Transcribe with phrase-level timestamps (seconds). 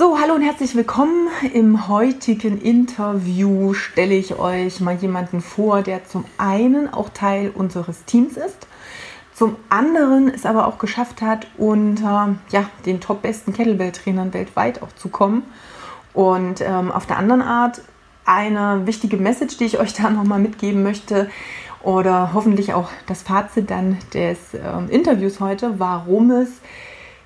[0.00, 1.28] So, hallo und herzlich willkommen.
[1.52, 8.06] Im heutigen Interview stelle ich euch mal jemanden vor, der zum einen auch Teil unseres
[8.06, 8.66] Teams ist,
[9.34, 14.92] zum anderen es aber auch geschafft hat, unter ja, den top besten Kettlebell-Trainern weltweit auch
[14.92, 15.42] zu kommen.
[16.14, 17.82] Und ähm, auf der anderen Art
[18.24, 21.28] eine wichtige Message, die ich euch da nochmal mitgeben möchte
[21.82, 26.48] oder hoffentlich auch das Fazit dann des ähm, Interviews heute, warum es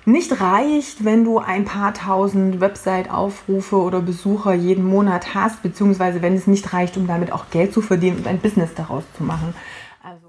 [0.05, 6.35] nicht reicht, wenn du ein paar tausend Website-Aufrufe oder Besucher jeden Monat hast, beziehungsweise wenn
[6.35, 9.55] es nicht reicht, um damit auch Geld zu verdienen und ein Business daraus zu machen.
[10.03, 10.27] Also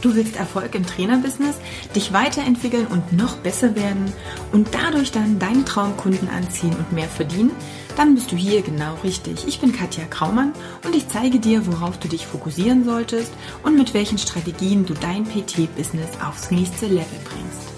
[0.00, 1.56] du willst Erfolg im Trainerbusiness,
[1.94, 4.12] dich weiterentwickeln und noch besser werden
[4.50, 7.52] und dadurch dann deine Traumkunden anziehen und mehr verdienen?
[7.96, 9.46] Dann bist du hier genau richtig.
[9.46, 10.52] Ich bin Katja Kraumann
[10.84, 13.32] und ich zeige dir, worauf du dich fokussieren solltest
[13.62, 17.69] und mit welchen Strategien du dein PT-Business aufs nächste Level bringst.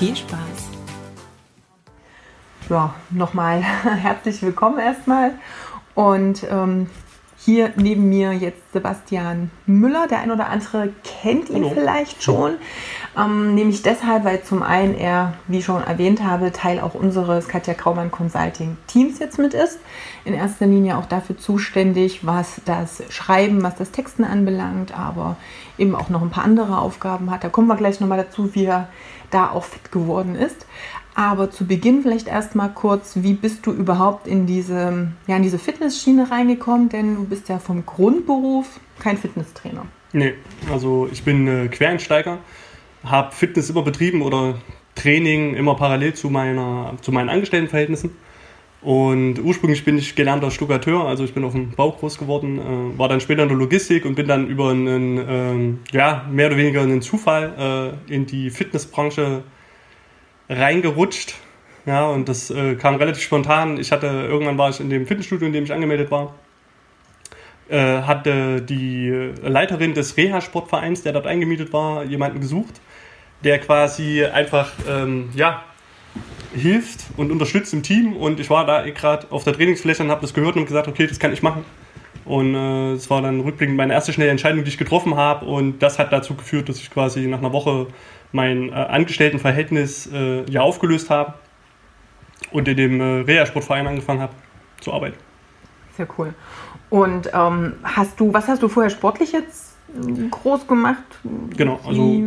[0.00, 0.40] Viel Spaß!
[2.70, 5.32] Ja, nochmal herzlich willkommen erstmal.
[5.94, 6.86] Und ähm,
[7.36, 10.06] hier neben mir jetzt Sebastian Müller.
[10.06, 11.72] Der ein oder andere kennt ihn Hallo.
[11.74, 12.52] vielleicht schon.
[13.14, 17.74] Ähm, nämlich deshalb, weil zum einen er, wie schon erwähnt habe, Teil auch unseres Katja
[17.74, 19.80] Kraumann Consulting Teams jetzt mit ist.
[20.24, 25.36] In erster Linie auch dafür zuständig, was das Schreiben, was das Texten anbelangt, aber
[25.76, 27.44] eben auch noch ein paar andere Aufgaben hat.
[27.44, 28.88] Da kommen wir gleich nochmal dazu, wie er
[29.30, 30.66] da auch fit geworden ist.
[31.14, 35.58] Aber zu Beginn vielleicht erstmal kurz, wie bist du überhaupt in diese, ja, in diese
[35.58, 36.88] Fitnessschiene reingekommen?
[36.88, 39.86] Denn du bist ja vom Grundberuf kein Fitnesstrainer.
[40.12, 40.34] Nee,
[40.72, 42.38] also ich bin äh, Quereinsteiger,
[43.04, 44.54] habe Fitness immer betrieben oder
[44.94, 48.10] Training immer parallel zu, meiner, zu meinen Angestelltenverhältnissen.
[48.82, 52.98] Und ursprünglich bin ich gelernter Stuckateur, also ich bin auf dem Bau groß geworden, äh,
[52.98, 56.56] war dann später in der Logistik und bin dann über einen, ähm, ja, mehr oder
[56.56, 59.42] weniger einen Zufall äh, in die Fitnessbranche
[60.48, 61.34] reingerutscht.
[61.84, 63.78] Ja, und das äh, kam relativ spontan.
[63.78, 66.34] Ich hatte, irgendwann war ich in dem Fitnessstudio, in dem ich angemeldet war,
[67.68, 69.10] äh, hatte die
[69.42, 72.80] Leiterin des Reha-Sportvereins, der dort eingemietet war, jemanden gesucht,
[73.44, 75.64] der quasi einfach, ähm, ja,
[76.54, 78.16] hilft und unterstützt im Team.
[78.16, 81.06] Und ich war da gerade auf der Trainingsfläche und habe das gehört und gesagt, okay,
[81.06, 81.64] das kann ich machen.
[82.24, 85.46] Und es äh, war dann rückblickend meine erste schnelle Entscheidung, die ich getroffen habe.
[85.46, 87.86] Und das hat dazu geführt, dass ich quasi nach einer Woche
[88.32, 91.34] mein äh, Angestelltenverhältnis äh, ja aufgelöst habe
[92.52, 94.34] und in dem äh, Reha-Sportverein angefangen habe
[94.80, 95.16] zu arbeiten.
[95.96, 96.34] Sehr cool.
[96.88, 99.69] Und ähm, hast du, was hast du vorher sportlich jetzt
[100.30, 101.02] groß gemacht?
[101.56, 102.22] Genau, also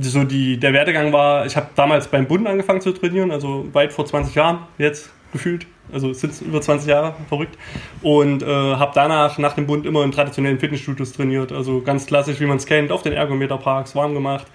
[0.00, 3.92] so die, der Werdegang war, ich habe damals beim Bund angefangen zu trainieren, also weit
[3.92, 7.56] vor 20 Jahren jetzt gefühlt, also sind es über 20 Jahre, verrückt.
[8.02, 12.40] Und äh, habe danach nach dem Bund immer in traditionellen Fitnessstudios trainiert, also ganz klassisch,
[12.40, 14.46] wie man es kennt, auf den Ergometerparks, warm gemacht,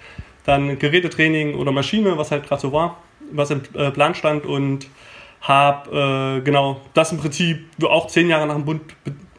[0.44, 2.98] dann Gerätetraining oder Maschine, was halt gerade so war,
[3.32, 4.86] was im äh, Plan stand und
[5.40, 8.82] habe äh, genau das im Prinzip auch zehn Jahre nach dem Bund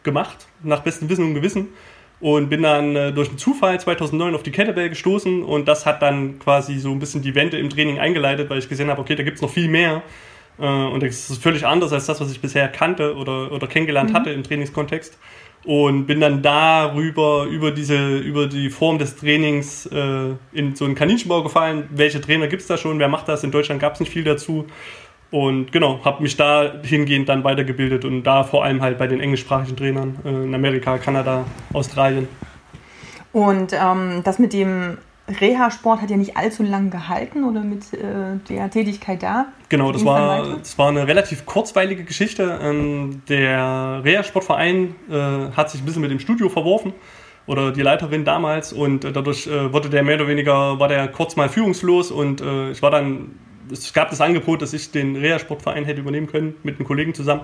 [0.03, 1.69] gemacht, nach bestem Wissen und Gewissen
[2.23, 6.01] und bin dann äh, durch einen Zufall 2009 auf die Kettlebell gestoßen und das hat
[6.01, 9.15] dann quasi so ein bisschen die Wende im Training eingeleitet, weil ich gesehen habe, okay,
[9.15, 10.03] da gibt es noch viel mehr
[10.57, 14.11] äh, und das ist völlig anders als das, was ich bisher kannte oder, oder kennengelernt
[14.11, 14.13] mhm.
[14.15, 15.17] hatte im Trainingskontext
[15.65, 20.95] und bin dann darüber über diese über die Form des Trainings äh, in so einen
[20.95, 21.89] Kaninchenbau gefallen.
[21.89, 22.99] Welche Trainer gibt es da schon?
[22.99, 23.43] Wer macht das?
[23.43, 24.65] In Deutschland gab es nicht viel dazu
[25.33, 29.19] und genau, habe mich da hingehend dann weitergebildet und da vor allem halt bei den
[29.19, 32.27] englischsprachigen Trainern äh, in Amerika, Kanada, Australien.
[33.31, 38.37] Und ähm, das mit dem Reha-Sport hat ja nicht allzu lang gehalten oder mit äh,
[38.47, 39.47] der Tätigkeit da?
[39.69, 42.59] Genau, das war, das war eine relativ kurzweilige Geschichte.
[42.61, 45.15] Ähm, der Reha-Sportverein äh,
[45.57, 46.93] hat sich ein bisschen mit dem Studio verworfen
[47.47, 51.07] oder die Leiterin damals und äh, dadurch äh, wurde der mehr oder weniger, war der
[51.07, 53.31] kurz mal führungslos und äh, ich war dann
[53.73, 57.41] es gab das Angebot, dass ich den Reha-Sportverein hätte übernehmen können mit einem Kollegen zusammen.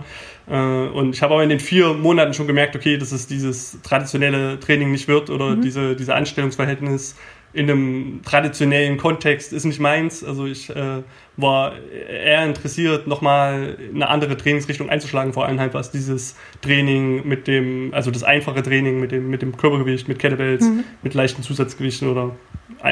[0.48, 3.82] Äh, und ich habe aber in den vier Monaten schon gemerkt, okay, dass es dieses
[3.82, 5.62] traditionelle Training nicht wird oder mhm.
[5.62, 7.16] diese, diese Anstellungsverhältnis
[7.52, 10.24] in einem traditionellen Kontext ist nicht meins.
[10.24, 11.02] Also ich äh,
[11.36, 11.74] war
[12.08, 17.92] eher interessiert, nochmal eine andere Trainingsrichtung einzuschlagen, vor allem halt was dieses Training mit dem,
[17.94, 20.84] also das einfache Training mit dem, mit dem Körpergewicht, mit Kettlebells, mhm.
[21.02, 22.36] mit leichten Zusatzgewichten oder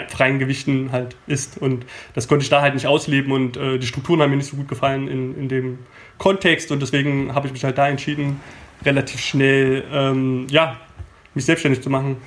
[0.09, 1.57] freien Gewichten halt ist.
[1.57, 4.49] Und das konnte ich da halt nicht ausleben und äh, die Strukturen haben mir nicht
[4.49, 5.79] so gut gefallen in, in dem
[6.17, 8.39] Kontext und deswegen habe ich mich halt da entschieden,
[8.85, 10.77] relativ schnell, ähm, ja,
[11.33, 12.17] mich selbstständig zu machen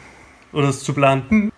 [0.52, 1.52] oder es zu planen.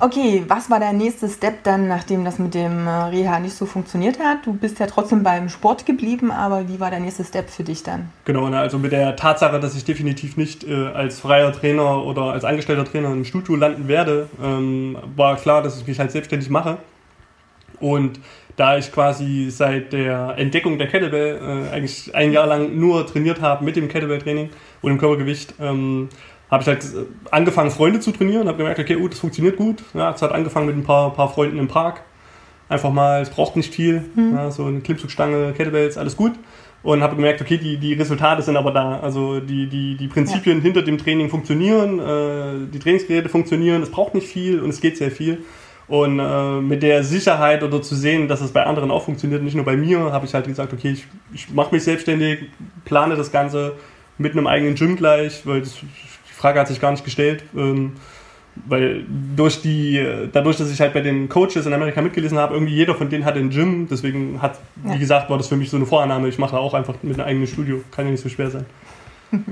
[0.00, 3.66] Okay, was war der nächste Step dann, nachdem das mit dem äh, Reha nicht so
[3.66, 4.46] funktioniert hat?
[4.46, 7.82] Du bist ja trotzdem beim Sport geblieben, aber wie war der nächste Step für dich
[7.82, 8.08] dann?
[8.24, 12.44] Genau, also mit der Tatsache, dass ich definitiv nicht äh, als freier Trainer oder als
[12.44, 16.78] angestellter Trainer im Studio landen werde, ähm, war klar, dass ich mich halt selbstständig mache.
[17.80, 18.20] Und
[18.54, 23.40] da ich quasi seit der Entdeckung der Kettlebell äh, eigentlich ein Jahr lang nur trainiert
[23.40, 24.50] habe mit dem Kettlebell-Training
[24.80, 26.08] und dem Körpergewicht, ähm,
[26.50, 29.82] habe ich halt äh, angefangen, Freunde zu trainieren, habe gemerkt, okay, gut, das funktioniert gut.
[29.94, 32.02] Ja, es hat angefangen mit ein paar, paar Freunden im Park.
[32.68, 34.04] Einfach mal, es braucht nicht viel.
[34.14, 34.34] Mhm.
[34.34, 36.32] Ja, so eine Klimmzugstange, Kettlebells, alles gut.
[36.82, 39.00] Und habe gemerkt, okay, die, die Resultate sind aber da.
[39.00, 40.62] Also die, die, die Prinzipien ja.
[40.62, 44.96] hinter dem Training funktionieren, äh, die Trainingsgeräte funktionieren, es braucht nicht viel und es geht
[44.96, 45.42] sehr viel.
[45.88, 49.54] Und äh, mit der Sicherheit oder zu sehen, dass es bei anderen auch funktioniert, nicht
[49.54, 52.40] nur bei mir, habe ich halt gesagt, okay, ich, ich mache mich selbstständig,
[52.84, 53.72] plane das Ganze
[54.18, 55.78] mit einem eigenen Gym gleich, weil das,
[56.38, 57.44] Frage hat sich gar nicht gestellt.
[57.56, 57.92] Ähm,
[58.66, 59.04] weil
[59.36, 62.94] durch die, dadurch, dass ich halt bei den Coaches in Amerika mitgelesen habe, irgendwie jeder
[62.94, 64.94] von denen hat ein Gym, deswegen hat, ja.
[64.94, 67.28] wie gesagt, war das für mich so eine Vorannahme, ich mache auch einfach mit einem
[67.28, 68.66] eigenen Studio, kann ja nicht so schwer sein.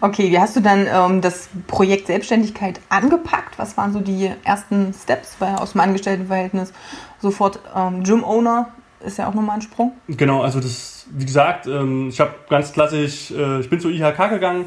[0.00, 3.56] Okay, wie hast du dann ähm, das Projekt Selbstständigkeit angepackt?
[3.56, 6.72] Was waren so die ersten Steps weil aus dem Angestelltenverhältnis?
[7.20, 8.70] Sofort ähm, Gym-Owner
[9.04, 9.92] ist ja auch nochmal ein Sprung.
[10.08, 14.28] Genau, also das, wie gesagt, ähm, ich habe ganz klassisch, äh, ich bin zur IHK
[14.30, 14.64] gegangen,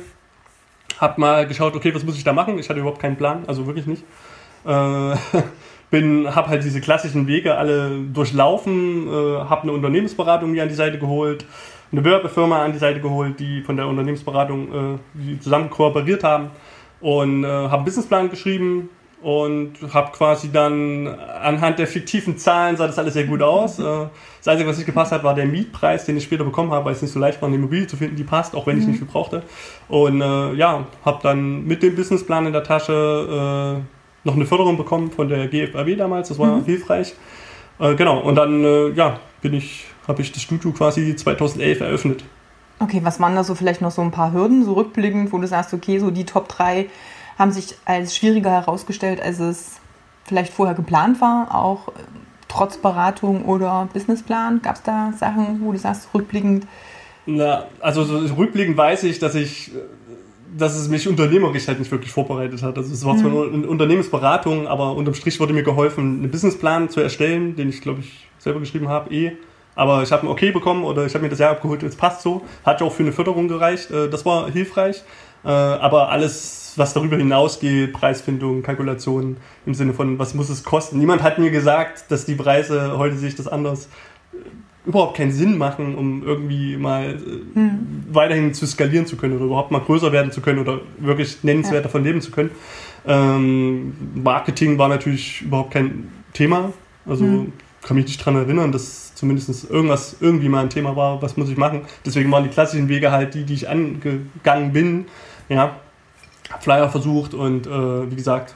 [0.99, 2.57] habe mal geschaut, okay, was muss ich da machen?
[2.59, 4.03] Ich hatte überhaupt keinen Plan, also wirklich nicht.
[4.65, 5.15] Äh,
[5.91, 10.75] bin, habe halt diese klassischen Wege alle durchlaufen, äh, habe eine Unternehmensberatung mir an die
[10.75, 11.45] Seite geholt,
[11.91, 16.51] eine Werbefirma an die Seite geholt, die von der Unternehmensberatung äh, die zusammen kooperiert haben
[16.99, 18.89] und äh, habe einen Businessplan geschrieben
[19.25, 23.79] und habe quasi dann anhand der fiktiven Zahlen sah das alles sehr gut aus.
[23.79, 26.85] Äh, das Einzige, was nicht gepasst hat, war der Mietpreis, den ich später bekommen habe,
[26.85, 28.83] weil es nicht so leicht war, eine Immobilie zu finden, die passt, auch wenn ich
[28.83, 28.91] mhm.
[28.91, 29.41] nicht viel brauchte.
[29.87, 34.77] Und äh, ja, habe dann mit dem Businessplan in der Tasche äh, noch eine Förderung
[34.77, 36.65] bekommen von der GFAW damals, das war mhm.
[36.65, 37.15] hilfreich.
[37.79, 42.23] Äh, genau, und dann äh, ja, bin ich habe ich das Studio quasi 2011 eröffnet.
[42.77, 45.47] Okay, was waren da so vielleicht noch so ein paar Hürden, so rückblickend, wo du
[45.47, 46.85] sagst, okay, so die Top 3
[47.37, 49.79] haben sich als schwieriger herausgestellt, als es
[50.23, 51.91] vielleicht vorher geplant war, auch äh,
[52.47, 54.61] trotz Beratung oder Businessplan?
[54.61, 56.65] Gab es da Sachen, wo du sagst, rückblickend?
[57.25, 59.71] Na, also so rückblickend weiß ich, dass ich
[60.57, 62.77] dass es mich unternehmerisch halt nicht wirklich vorbereitet hat.
[62.77, 63.35] Also es war zwar mhm.
[63.35, 67.81] nur eine Unternehmensberatung, aber unterm Strich wurde mir geholfen, einen Businessplan zu erstellen, den ich,
[67.81, 69.33] glaube ich, selber geschrieben habe, eh.
[69.75, 72.21] Aber ich habe ein Okay bekommen oder ich habe mir das Jahr abgeholt, es passt
[72.21, 72.45] so.
[72.63, 73.91] Hat ja auch für eine Förderung gereicht.
[73.91, 75.03] Äh, das war hilfreich.
[75.45, 80.97] Äh, aber alles, was darüber hinausgeht, Preisfindung, Kalkulation im Sinne von, was muss es kosten.
[80.97, 83.87] Niemand hat mir gesagt, dass die Preise heute sich das anders
[84.33, 84.37] äh,
[84.89, 87.19] überhaupt keinen Sinn machen, um irgendwie mal
[87.53, 88.05] hm.
[88.11, 91.75] weiterhin zu skalieren zu können oder überhaupt mal größer werden zu können oder wirklich nennenswert
[91.75, 91.81] ja.
[91.81, 92.49] davon leben zu können.
[93.05, 96.73] Ähm, Marketing war natürlich überhaupt kein Thema.
[97.05, 97.53] Also hm.
[97.83, 101.49] kann mich nicht daran erinnern, dass zumindest irgendwas irgendwie mal ein Thema war, was muss
[101.49, 101.81] ich machen.
[102.03, 105.05] Deswegen waren die klassischen Wege halt die, die ich angegangen bin.
[105.49, 105.79] Ja,
[106.59, 108.55] Flyer versucht und äh, wie gesagt,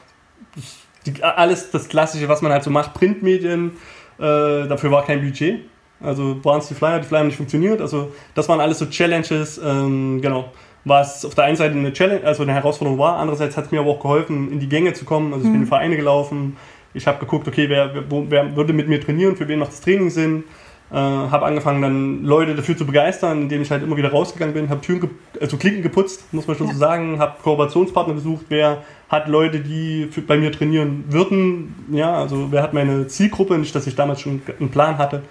[1.06, 3.72] die, alles das Klassische, was man halt so macht, Printmedien,
[4.18, 5.62] äh, dafür war kein Budget.
[6.02, 7.82] Also waren es die Flyer, die Flyer haben nicht funktioniert.
[7.82, 10.52] Also das waren alles so Challenges, ähm, genau.
[10.86, 13.82] Was auf der einen Seite eine Challenge, also eine Herausforderung war, andererseits hat es mir
[13.82, 15.34] aber auch geholfen, in die Gänge zu kommen.
[15.34, 15.54] Also ich mhm.
[15.54, 16.56] bin in Vereine gelaufen,
[16.94, 19.82] ich habe geguckt, okay, wer, wer, wer, würde mit mir trainieren, für wen macht das
[19.82, 20.46] Training Sinn.
[20.92, 24.70] Äh, habe angefangen, dann Leute dafür zu begeistern, indem ich halt immer wieder rausgegangen bin,
[24.70, 25.08] habe Türen,
[25.40, 26.74] also Klinken geputzt, muss man schon ja.
[26.74, 32.16] so sagen, habe Kooperationspartner gesucht, wer hat Leute, die für, bei mir trainieren würden, ja,
[32.16, 35.22] also wer hat meine Zielgruppe, nicht, dass ich damals schon einen Plan hatte,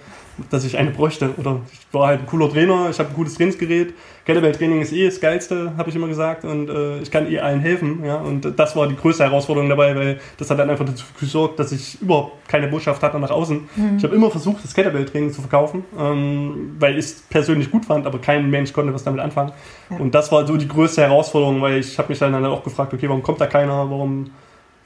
[0.49, 1.33] dass ich eine bräuchte.
[1.37, 3.93] Oder ich war halt ein cooler Trainer, ich habe ein gutes Trainingsgerät.
[4.25, 6.45] Kettlebell-Training ist eh das Geilste, habe ich immer gesagt.
[6.45, 8.03] Und äh, ich kann eh allen helfen.
[8.05, 8.17] Ja?
[8.17, 11.71] Und das war die größte Herausforderung dabei, weil das hat dann einfach dazu gesorgt, dass
[11.71, 13.67] ich überhaupt keine Botschaft hatte nach außen.
[13.75, 13.97] Mhm.
[13.97, 18.05] Ich habe immer versucht, das Kettlebell-Training zu verkaufen, ähm, weil ich es persönlich gut fand,
[18.05, 19.51] aber kein Mensch konnte was damit anfangen.
[19.89, 19.97] Ja.
[19.97, 23.07] Und das war so die größte Herausforderung, weil ich habe mich dann auch gefragt, okay,
[23.07, 24.29] warum kommt da keiner, warum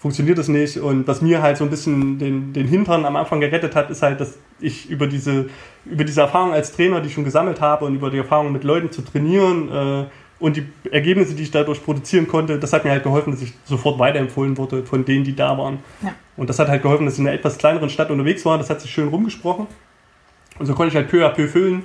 [0.04, 0.78] funktioniert das nicht.
[0.78, 4.02] Und was mir halt so ein bisschen den, den Hintern am Anfang gerettet hat, ist
[4.02, 5.50] halt, dass ich über diese,
[5.86, 8.66] über diese Erfahrung als Trainer, die ich schon gesammelt habe und über die Erfahrung mit
[8.66, 10.06] Leuten zu trainieren äh,
[10.40, 13.54] und die Ergebnisse, die ich dadurch produzieren konnte, das hat mir halt geholfen, dass ich
[13.64, 15.80] sofort weiterempfohlen wurde von denen, die da waren.
[16.02, 16.14] Ja.
[16.36, 18.58] Und das hat halt geholfen, dass ich in einer etwas kleineren Stadt unterwegs war.
[18.58, 19.68] Das hat sich schön rumgesprochen.
[20.60, 21.84] Und so konnte ich halt peu à peu füllen,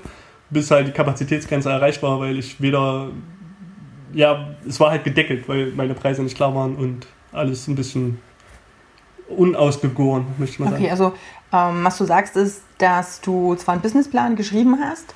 [0.50, 3.10] bis halt die Kapazitätsgrenze erreicht war, weil ich weder,
[4.12, 8.20] ja, es war halt gedeckelt, weil meine Preise nicht klar waren und alles ein bisschen
[9.28, 10.82] unausgegoren, möchte ich mal sagen.
[10.82, 11.12] Okay, also
[11.52, 15.14] ähm, was du sagst ist, dass du zwar einen Businessplan geschrieben hast,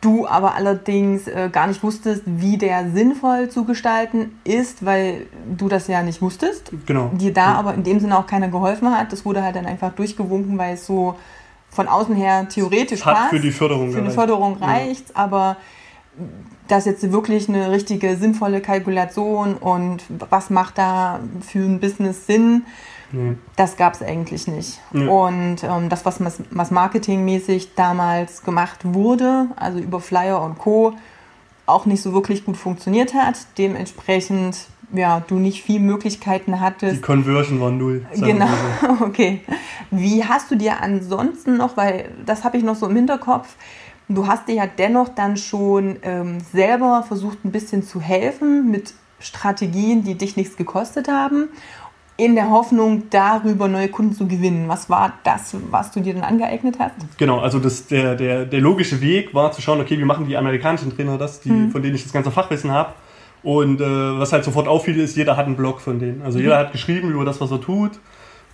[0.00, 5.68] du aber allerdings äh, gar nicht wusstest, wie der sinnvoll zu gestalten ist, weil du
[5.68, 6.72] das ja nicht wusstest.
[6.86, 7.10] Genau.
[7.14, 7.54] Dir da ja.
[7.54, 9.12] aber in dem Sinne auch keiner geholfen hat.
[9.12, 11.16] Das wurde halt dann einfach durchgewunken, weil es so
[11.70, 13.30] von außen her theoretisch hat passt.
[13.30, 15.16] für die Förderung Für die Förderung reicht, ja.
[15.16, 15.56] aber
[16.68, 22.62] das jetzt wirklich eine richtige sinnvolle Kalkulation und was macht da für ein Business Sinn,
[23.14, 23.36] Nee.
[23.56, 24.80] Das gab es eigentlich nicht.
[24.92, 25.06] Nee.
[25.06, 30.94] Und ähm, das, was, was marketingmäßig damals gemacht wurde, also über Flyer und Co.,
[31.66, 33.38] auch nicht so wirklich gut funktioniert hat.
[33.56, 36.96] Dementsprechend, ja, du nicht viel Möglichkeiten hattest.
[36.96, 38.04] Die Conversion war null.
[38.14, 38.48] Genau,
[39.00, 39.40] okay.
[39.90, 43.56] Wie hast du dir ansonsten noch, weil das habe ich noch so im Hinterkopf,
[44.08, 48.94] du hast dir ja dennoch dann schon ähm, selber versucht, ein bisschen zu helfen mit
[49.18, 51.48] Strategien, die dich nichts gekostet haben
[52.16, 54.68] in der Hoffnung, darüber neue Kunden zu gewinnen.
[54.68, 56.94] Was war das, was du dir dann angeeignet hast?
[57.18, 60.36] Genau, also das, der, der, der logische Weg war zu schauen, okay, wie machen die
[60.36, 61.70] amerikanischen Trainer das, die, mhm.
[61.72, 62.92] von denen ich das ganze Fachwissen habe.
[63.42, 66.22] Und äh, was halt sofort auffiel, ist, jeder hat einen Blog von denen.
[66.22, 66.44] Also mhm.
[66.44, 67.92] jeder hat geschrieben über das, was er tut.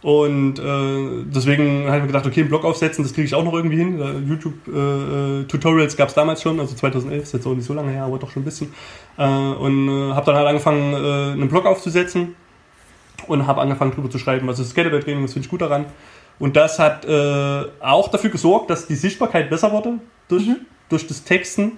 [0.03, 3.45] Und äh, deswegen habe ich mir gedacht, okay, einen Blog aufsetzen, das kriege ich auch
[3.45, 3.99] noch irgendwie hin.
[4.27, 7.91] YouTube-Tutorials äh, äh gab es damals schon, also 2011, ist jetzt auch nicht so lange
[7.91, 8.73] her, aber doch schon ein bisschen.
[9.19, 12.35] Äh, und äh, habe dann halt angefangen, äh, einen Blog aufzusetzen
[13.27, 14.49] und habe angefangen drüber zu schreiben.
[14.49, 15.85] Also das Kettlebell-Training, das finde ich gut daran.
[16.39, 20.57] Und das hat äh, auch dafür gesorgt, dass die Sichtbarkeit besser wurde durch, mhm.
[20.89, 21.73] durch das Texten.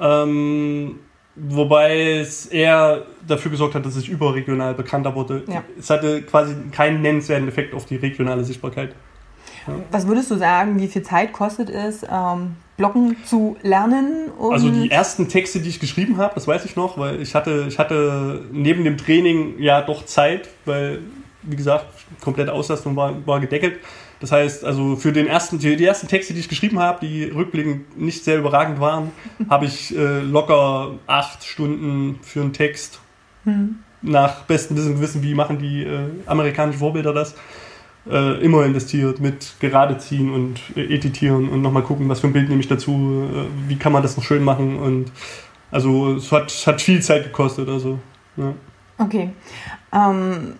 [0.00, 1.00] Ähm,
[1.48, 5.42] wobei es eher dafür gesorgt hat, dass es überregional bekannter wurde.
[5.46, 5.62] Ja.
[5.78, 8.94] Es hatte quasi keinen nennenswerten Effekt auf die regionale Sichtbarkeit.
[9.66, 9.74] Ja.
[9.90, 14.30] Was würdest du sagen, wie viel Zeit kostet es, ähm, Blocken zu lernen?
[14.38, 17.66] also die ersten Texte, die ich geschrieben habe, das weiß ich noch, weil ich hatte,
[17.68, 21.00] ich hatte neben dem Training ja doch Zeit, weil,
[21.42, 21.86] wie gesagt,
[22.20, 23.80] komplette Auslastung war, war gedeckelt.
[24.20, 27.24] Das heißt, also für den ersten, die, die ersten Texte, die ich geschrieben habe, die
[27.24, 29.10] rückblickend nicht sehr überragend waren,
[29.48, 33.00] habe ich äh, locker acht Stunden für einen Text
[33.44, 33.78] hm.
[34.02, 37.34] nach bestem Wissen und Gewissen, wie machen die äh, amerikanischen Vorbilder das
[38.08, 42.32] äh, immer investiert mit gerade ziehen und äh, editieren und nochmal gucken, was für ein
[42.32, 45.12] Bild nehme ich dazu, äh, wie kann man das noch schön machen und
[45.70, 47.68] also es hat, hat viel Zeit gekostet.
[47.68, 47.98] Also,
[48.36, 48.54] ja.
[48.98, 49.30] Okay.
[49.92, 50.54] Ähm,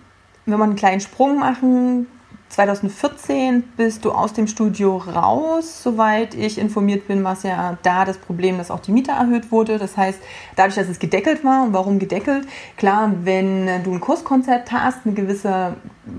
[0.45, 2.07] wenn wir einen kleinen Sprung machen,
[2.51, 5.81] 2014 bist du aus dem Studio raus.
[5.83, 9.51] Soweit ich informiert bin, war es ja da das Problem, dass auch die Miete erhöht
[9.51, 9.77] wurde.
[9.77, 10.19] Das heißt,
[10.57, 12.45] dadurch, dass es gedeckelt war, und warum gedeckelt?
[12.75, 15.77] Klar, wenn du ein Kurskonzept hast, eine gewisse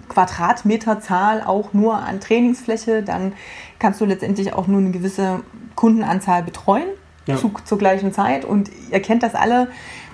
[0.09, 3.35] Quadratmeterzahl auch nur an Trainingsfläche, dann
[3.79, 5.41] kannst du letztendlich auch nur eine gewisse
[5.75, 6.89] Kundenanzahl betreuen
[7.27, 7.37] ja.
[7.37, 8.47] zu, zur gleichen Zeit.
[8.47, 9.69] Und ihr kennt das alle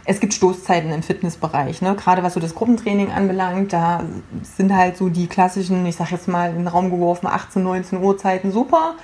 [0.08, 1.94] es gibt Stoßzeiten im Fitnessbereich, ne?
[1.94, 3.74] gerade was so das Gruppentraining anbelangt.
[3.74, 4.04] Da
[4.42, 8.02] sind halt so die klassischen, ich sag jetzt mal in den Raum geworfen, 18, 19
[8.02, 8.94] Uhr Zeiten super.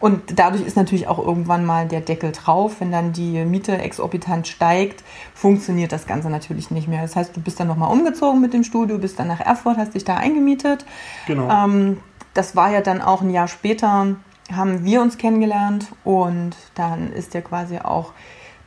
[0.00, 2.80] Und dadurch ist natürlich auch irgendwann mal der Deckel drauf.
[2.80, 7.02] Wenn dann die Miete exorbitant steigt, funktioniert das Ganze natürlich nicht mehr.
[7.02, 9.94] Das heißt, du bist dann nochmal umgezogen mit dem Studio, bist dann nach Erfurt, hast
[9.94, 10.84] dich da eingemietet.
[11.28, 11.48] Genau.
[11.48, 11.98] Ähm,
[12.34, 14.16] das war ja dann auch ein Jahr später,
[14.52, 18.12] haben wir uns kennengelernt und dann ist ja quasi auch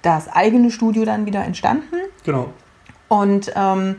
[0.02, 1.96] das eigene Studio dann wieder entstanden.
[2.24, 2.50] Genau.
[3.08, 3.96] Und ähm,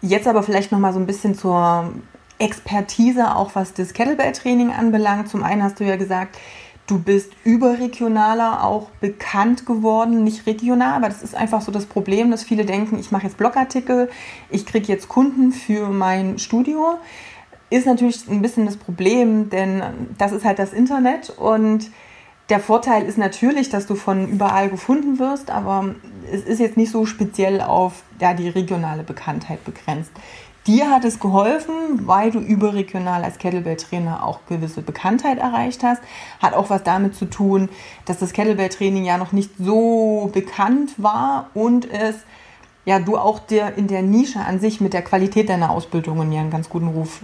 [0.00, 1.92] jetzt aber vielleicht noch mal so ein bisschen zur
[2.38, 5.28] Expertise, auch was das Kettlebell-Training anbelangt.
[5.28, 6.38] Zum einen hast du ja gesagt,
[6.86, 12.30] du bist überregionaler auch bekannt geworden, nicht regional, aber das ist einfach so das Problem,
[12.30, 14.10] dass viele denken, ich mache jetzt Blogartikel,
[14.50, 16.98] ich kriege jetzt Kunden für mein Studio.
[17.70, 19.82] Ist natürlich ein bisschen das Problem, denn
[20.18, 21.90] das ist halt das Internet und
[22.50, 25.94] der Vorteil ist natürlich, dass du von überall gefunden wirst, aber
[26.30, 30.12] es ist jetzt nicht so speziell auf ja, die regionale Bekanntheit begrenzt.
[30.66, 36.00] Dir hat es geholfen, weil du überregional als Kettlebell-Trainer auch gewisse Bekanntheit erreicht hast.
[36.40, 37.68] Hat auch was damit zu tun,
[38.06, 42.16] dass das Kettlebell-Training ja noch nicht so bekannt war und es
[42.86, 46.40] ja du auch dir in der Nische an sich mit der Qualität deiner Ausbildungen ja
[46.40, 47.20] einen ganz guten Ruf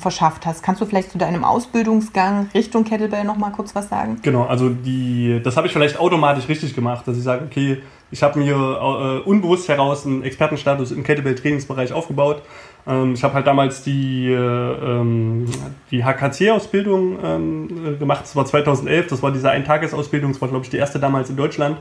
[0.00, 0.62] verschafft hast.
[0.62, 4.18] Kannst du vielleicht zu deinem Ausbildungsgang Richtung Kettlebell noch mal kurz was sagen?
[4.22, 7.78] Genau, also die, das habe ich vielleicht automatisch richtig gemacht, dass ich sage, okay,
[8.10, 12.42] ich habe mir äh, unbewusst heraus einen Expertenstatus im Kettlebell-Trainingsbereich aufgebaut.
[12.86, 15.46] Ähm, ich habe halt damals die, äh, ähm,
[15.90, 20.70] die HKC-Ausbildung ähm, gemacht, das war 2011, das war diese Eintagesausbildung, das war glaube ich
[20.70, 21.78] die erste damals in Deutschland.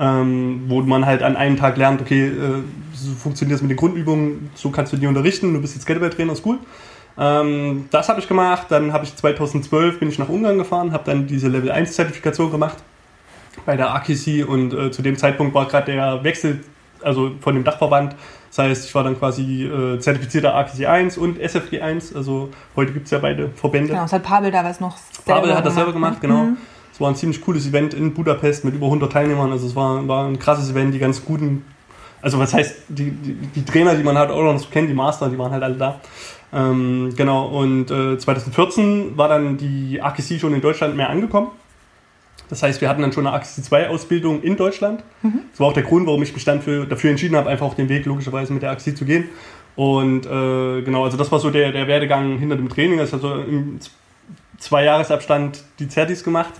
[0.00, 2.62] Ähm, wo man halt an einem Tag lernt, okay, äh,
[2.94, 6.34] so funktioniert das mit den Grundübungen, so kannst du die unterrichten, du bist jetzt Kettlebell-Trainer,
[6.34, 6.60] ist cool.
[7.18, 8.66] Ähm, das habe ich gemacht.
[8.68, 12.50] Dann habe ich 2012 bin ich nach Ungarn gefahren, habe dann diese Level 1 Zertifikation
[12.50, 12.76] gemacht
[13.66, 16.60] bei der AKC und äh, zu dem Zeitpunkt war gerade der Wechsel
[17.02, 18.14] also von dem Dachverband.
[18.48, 22.16] Das heißt, ich war dann quasi äh, zertifizierter AKC 1 und SFG 1.
[22.16, 23.88] Also heute gibt es ja beide Verbände.
[23.88, 26.44] Genau, das hat Pavel da was noch Pavel hat das selber gemacht, genau.
[26.44, 26.56] Mhm.
[26.92, 29.52] Es war ein ziemlich cooles Event in Budapest mit über 100 Teilnehmern.
[29.52, 31.64] Also es war, war ein krasses Event, die ganz guten,
[32.22, 35.28] also was heißt, die, die, die Trainer, die man halt auch noch kennt, die Master,
[35.28, 36.00] die waren halt alle da.
[36.52, 41.48] Ähm, genau, und äh, 2014 war dann die AKC schon in Deutschland mehr angekommen.
[42.48, 45.04] Das heißt, wir hatten dann schon eine Axis 2 Ausbildung in Deutschland.
[45.22, 45.40] Mhm.
[45.50, 47.74] Das war auch der Grund, warum ich mich dann für, dafür entschieden habe, einfach auch
[47.74, 49.28] den Weg logischerweise mit der Axis zu gehen.
[49.76, 52.98] Und äh, genau, also das war so der, der Werdegang hinter dem Training.
[53.00, 53.78] Also im
[54.58, 56.54] zwei Jahresabstand die Zertis gemacht.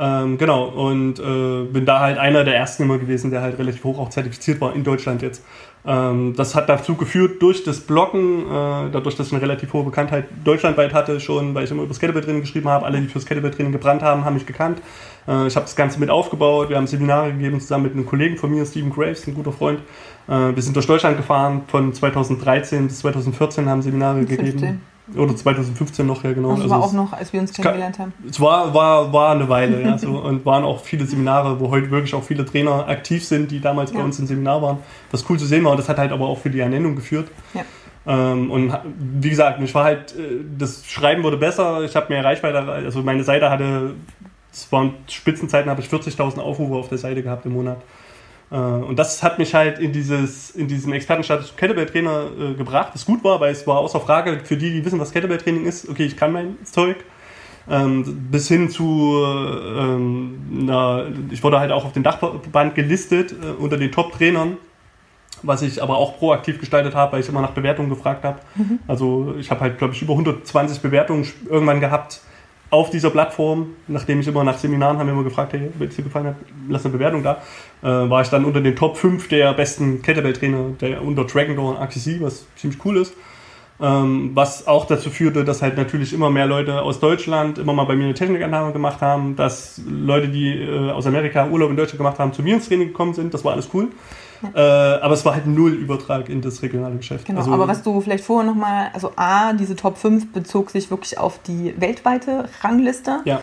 [0.00, 3.82] Ähm, genau, und äh, bin da halt einer der ersten immer gewesen, der halt relativ
[3.82, 5.42] hoch auch zertifiziert war in Deutschland jetzt.
[5.84, 9.84] Ähm, das hat dazu geführt, durch das Bloggen, äh, dadurch, dass ich eine relativ hohe
[9.84, 13.26] Bekanntheit deutschlandweit hatte, schon, weil ich immer über das Kettlebell-Training geschrieben habe, alle, die fürs
[13.26, 14.80] Kettlebell-Training gebrannt haben, haben mich gekannt.
[15.26, 18.36] Äh, ich habe das Ganze mit aufgebaut, wir haben Seminare gegeben zusammen mit einem Kollegen
[18.36, 19.80] von mir, Stephen Graves, ein guter Freund.
[20.28, 24.36] Äh, wir sind durch Deutschland gefahren, von 2013 bis 2014 haben Seminare 15.
[24.36, 24.80] gegeben.
[25.16, 26.50] Oder 2015 noch, ja genau.
[26.50, 28.12] Also, also war auch noch, als wir uns kennengelernt haben.
[28.28, 29.98] Es war, war, war eine Weile, ja.
[29.98, 33.60] So, und waren auch viele Seminare, wo heute wirklich auch viele Trainer aktiv sind, die
[33.60, 33.98] damals ja.
[33.98, 34.78] bei uns im Seminar waren.
[35.10, 35.72] Was cool zu sehen war.
[35.72, 37.30] Und das hat halt aber auch für die Ernennung geführt.
[37.54, 37.64] Ja.
[38.06, 42.24] Ähm, und wie gesagt, ich war halt, äh, das Schreiben wurde besser, ich habe mehr
[42.24, 43.94] Reichweite, also meine Seite hatte,
[44.52, 47.78] es waren Spitzenzeiten, habe ich 40.000 Aufrufe auf der Seite gehabt im Monat.
[48.50, 53.04] Äh, und das hat mich halt in, dieses, in diesen Expertenstatus Kettlebell-Trainer äh, gebracht, was
[53.04, 56.04] gut war, weil es war außer Frage für die, die wissen, was Kettlebell-Training ist, okay,
[56.04, 56.96] ich kann mein Zeug.
[57.70, 63.62] Ähm, bis hin zu, ähm, na, ich wurde halt auch auf den Dachverband gelistet äh,
[63.62, 64.56] unter den Top-Trainern,
[65.42, 68.40] was ich aber auch proaktiv gestaltet habe, weil ich immer nach Bewertungen gefragt habe.
[68.54, 68.78] Mhm.
[68.86, 72.22] Also ich habe halt, glaube ich, über 120 Bewertungen irgendwann gehabt
[72.70, 75.96] auf dieser Plattform, nachdem ich immer nach Seminaren haben wir immer gefragt, hey, wenn es
[75.96, 76.36] dir gefallen hat,
[76.68, 77.42] lass eine Bewertung da,
[77.82, 81.70] äh, war ich dann unter den Top 5 der besten Kettlebell-Trainer der unter Dragon Door
[81.70, 83.14] und AXC, was ziemlich cool ist.
[83.80, 87.84] Ähm, was auch dazu führte, dass halt natürlich immer mehr Leute aus Deutschland immer mal
[87.84, 91.98] bei mir eine Technikannahme gemacht haben, dass Leute, die äh, aus Amerika Urlaub in Deutschland
[91.98, 93.32] gemacht haben, zu mir ins Training gekommen sind.
[93.32, 93.88] Das war alles cool.
[94.54, 97.26] Äh, aber es war halt null Übertrag in das regionale Geschäft.
[97.26, 100.90] Genau, also, aber was du vielleicht vorher nochmal, also A, diese Top 5 bezog sich
[100.90, 103.20] wirklich auf die weltweite Rangliste.
[103.24, 103.42] Ja.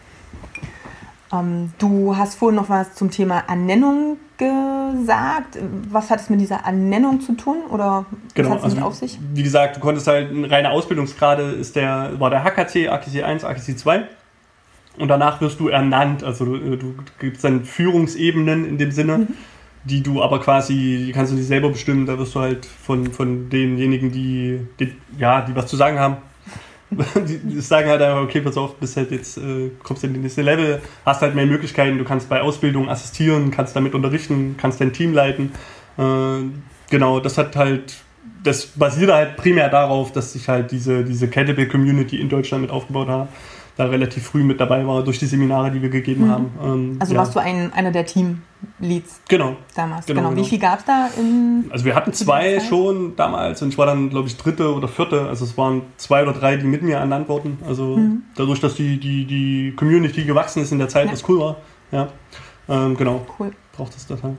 [1.33, 5.57] Ähm, du hast vorhin noch was zum Thema Ernennung gesagt.
[5.89, 8.95] Was hat es mit dieser Ernennung zu tun oder genau, was hat es also, auf
[8.95, 9.19] sich?
[9.33, 13.77] Wie gesagt, du konntest halt reine Ausbildungsgrade ist der, war der HKC, AKC 1, AKC
[13.77, 14.03] 2.
[14.97, 16.23] Und danach wirst du ernannt.
[16.23, 19.17] Also du, du gibst dann Führungsebenen in dem Sinne.
[19.19, 19.27] Mhm
[19.85, 23.11] die du aber quasi, die kannst du nicht selber bestimmen, da wirst du halt von,
[23.11, 26.17] von denjenigen, die, die ja, die was zu sagen haben,
[26.91, 30.41] die, sagen halt einfach, okay, pass auf, bist halt jetzt, äh, kommst in die nächste
[30.41, 34.91] Level, hast halt mehr Möglichkeiten, du kannst bei Ausbildung assistieren, kannst damit unterrichten, kannst dein
[34.91, 35.51] Team leiten.
[35.97, 36.43] Äh,
[36.89, 37.95] genau, das hat halt,
[38.43, 43.07] das basiert halt primär darauf, dass sich halt diese, diese Kettlebell-Community in Deutschland mit aufgebaut
[43.07, 43.29] hat
[43.75, 46.31] da relativ früh mit dabei war durch die Seminare, die wir gegeben mhm.
[46.31, 46.51] haben.
[46.63, 47.19] Ähm, also ja.
[47.19, 49.57] warst du ein, einer der Teamleads genau.
[49.75, 50.05] damals.
[50.05, 50.21] Genau.
[50.21, 50.31] genau.
[50.31, 50.47] Wie genau.
[50.47, 51.09] viel gab es da?
[51.17, 54.87] In also wir hatten zwei schon damals und ich war dann, glaube ich, dritte oder
[54.87, 55.27] vierte.
[55.27, 57.59] Also es waren zwei oder drei, die mit mir ernannt wurden.
[57.67, 58.23] Also mhm.
[58.35, 61.11] dadurch, dass die, die, die Community gewachsen ist in der Zeit, ja.
[61.11, 61.57] was cool war.
[61.91, 62.07] Ja.
[62.69, 63.25] Ähm, genau.
[63.37, 63.51] Cool.
[63.73, 64.37] Braucht es das halt.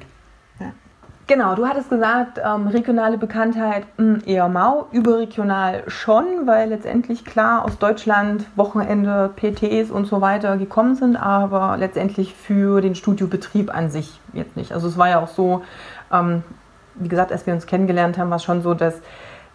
[1.28, 7.24] Genau, du hattest gesagt, ähm, regionale Bekanntheit mh, hm, eher mau, überregional schon, weil letztendlich
[7.24, 13.74] klar aus Deutschland Wochenende PTs und so weiter gekommen sind, aber letztendlich für den Studiobetrieb
[13.74, 14.70] an sich jetzt nicht.
[14.70, 15.62] Also es war ja auch so,
[16.12, 16.44] ähm,
[16.94, 18.94] wie gesagt, als wir uns kennengelernt haben, war es schon so, dass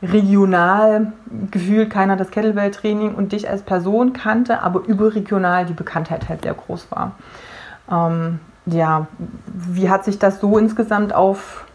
[0.04, 1.14] regional
[1.52, 6.54] gefühlt keiner das Kettlebell-Training und dich als Person kannte, aber überregional die Bekanntheit halt sehr
[6.54, 7.14] groß war.
[7.90, 9.08] Ähm, ja,
[9.47, 11.65] wie hat sich das so insgesamt auf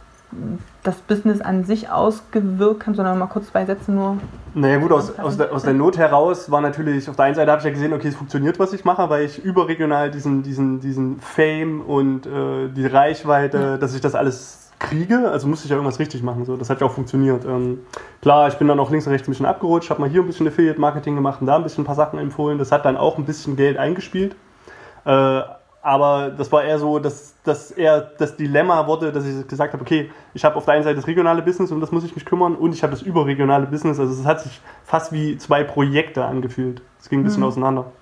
[0.82, 2.80] das Business an sich ausgewirkt?
[2.80, 4.18] Kannst du noch mal kurz zwei Sätze nur.
[4.54, 7.50] Naja, gut, aus, aus, der, aus der Not heraus war natürlich, auf der einen Seite
[7.50, 10.80] habe ich ja gesehen, okay, es funktioniert, was ich mache, weil ich überregional diesen, diesen,
[10.80, 13.76] diesen Fame und äh, die Reichweite, ja.
[13.76, 16.44] dass ich das alles kriege, also musste ich ja irgendwas richtig machen.
[16.44, 16.56] So.
[16.56, 17.44] Das hat ja auch funktioniert.
[17.44, 17.80] Ähm,
[18.20, 20.26] klar, ich bin dann auch links und rechts ein bisschen abgerutscht, habe mal hier ein
[20.26, 22.58] bisschen Affiliate-Marketing gemacht und da ein bisschen ein paar Sachen empfohlen.
[22.58, 24.36] Das hat dann auch ein bisschen Geld eingespielt.
[25.04, 25.40] Äh,
[25.86, 29.82] aber das war eher so, dass, dass eher das Dilemma wurde, dass ich gesagt habe,
[29.82, 32.24] okay, ich habe auf der einen Seite das regionale Business, um das muss ich mich
[32.24, 34.00] kümmern, und ich habe das überregionale Business.
[34.00, 36.82] Also es hat sich fast wie zwei Projekte angefühlt.
[36.98, 37.46] Es ging ein bisschen mhm.
[37.46, 37.92] auseinander.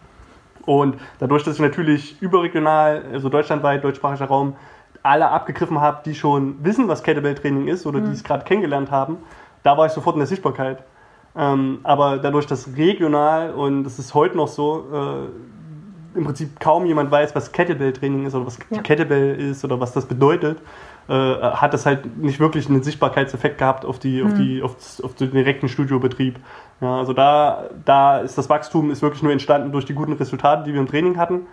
[0.65, 4.57] Und dadurch, dass ich natürlich überregional, also deutschlandweit, deutschsprachiger Raum,
[5.03, 8.07] alle abgegriffen habe, die schon wissen, was Kettlebell-Training ist oder mhm.
[8.07, 9.19] die es gerade kennengelernt haben,
[9.63, 10.83] da war ich sofort in der Sichtbarkeit.
[11.37, 15.29] Ähm, aber dadurch, dass regional, und das ist heute noch so, äh,
[16.15, 18.83] im Prinzip kaum jemand weiß, was Kettlebell-Training ist oder was ja.
[18.83, 20.59] Kettlebell ist oder was das bedeutet,
[21.09, 24.27] äh, hat das halt nicht wirklich einen Sichtbarkeitseffekt gehabt auf, die, mhm.
[24.27, 26.37] auf, die, auf, auf den direkten Studiobetrieb.
[26.81, 30.65] Ja, also da, da ist das Wachstum ist wirklich nur entstanden durch die guten Resultate,
[30.65, 31.47] die wir im Training hatten,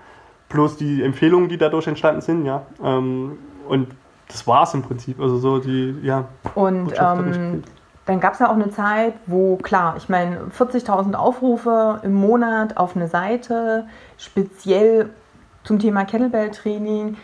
[0.50, 2.45] plus die Empfehlungen, die dadurch entstanden sind.
[2.45, 2.65] Ja.
[2.84, 3.88] Ähm, und
[4.28, 5.19] das war es im Prinzip.
[5.19, 6.30] Also so die, ja.
[6.56, 7.63] Und ähm,
[8.05, 12.77] dann gab es ja auch eine Zeit, wo klar, ich meine, 40.000 Aufrufe im Monat
[12.77, 13.85] auf eine Seite,
[14.17, 15.09] speziell
[15.63, 17.17] zum Thema Kettlebell-Training.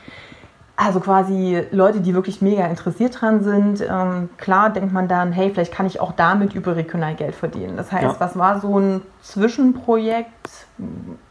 [0.75, 3.81] Also quasi Leute, die wirklich mega interessiert dran sind.
[3.81, 7.75] Ähm, klar denkt man dann, hey, vielleicht kann ich auch damit überregional Geld verdienen.
[7.75, 8.15] Das heißt, ja.
[8.19, 10.67] was war so ein Zwischenprojekt,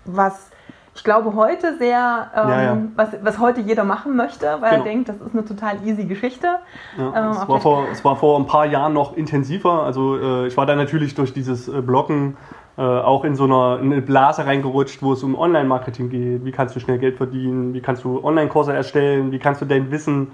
[0.05, 0.51] was
[0.97, 2.79] ich glaube, heute sehr, ähm, ja, ja.
[2.97, 4.83] Was, was heute jeder machen möchte, weil genau.
[4.83, 6.59] er denkt, das ist eine total easy Geschichte.
[6.97, 9.83] Ja, ähm, es, war vor, es war vor ein paar Jahren noch intensiver.
[9.83, 12.39] Also äh, ich war da natürlich durch dieses äh, Bloggen
[12.79, 16.45] äh, auch in so einer in eine Blase reingerutscht, wo es um Online-Marketing geht.
[16.47, 17.75] Wie kannst du schnell Geld verdienen?
[17.75, 19.33] Wie kannst du Online-Kurse erstellen?
[19.33, 20.33] Wie kannst du dein Wissen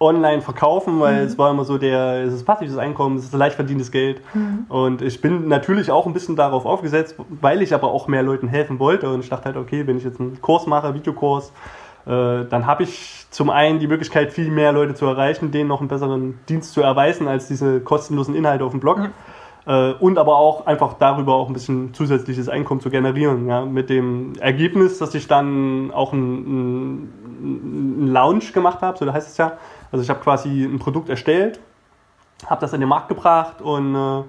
[0.00, 1.26] online verkaufen, weil mhm.
[1.26, 4.20] es war immer so der, es ist passives Einkommen, es ist leicht verdientes Geld.
[4.34, 4.66] Mhm.
[4.68, 8.48] Und ich bin natürlich auch ein bisschen darauf aufgesetzt, weil ich aber auch mehr Leuten
[8.48, 9.08] helfen wollte.
[9.10, 11.52] Und ich dachte halt, okay, wenn ich jetzt einen Kurs mache, Videokurs,
[12.06, 15.80] äh, dann habe ich zum einen die Möglichkeit, viel mehr Leute zu erreichen, denen noch
[15.80, 18.98] einen besseren Dienst zu erweisen, als diese kostenlosen Inhalte auf dem Blog.
[18.98, 19.10] Mhm.
[19.66, 23.48] Äh, und aber auch einfach darüber auch ein bisschen zusätzliches Einkommen zu generieren.
[23.48, 23.64] Ja?
[23.64, 27.08] Mit dem Ergebnis, dass ich dann auch einen,
[27.42, 29.56] einen Lounge gemacht habe, so heißt es ja,
[29.94, 31.60] also ich habe quasi ein Produkt erstellt,
[32.46, 34.24] habe das in den Markt gebracht und äh,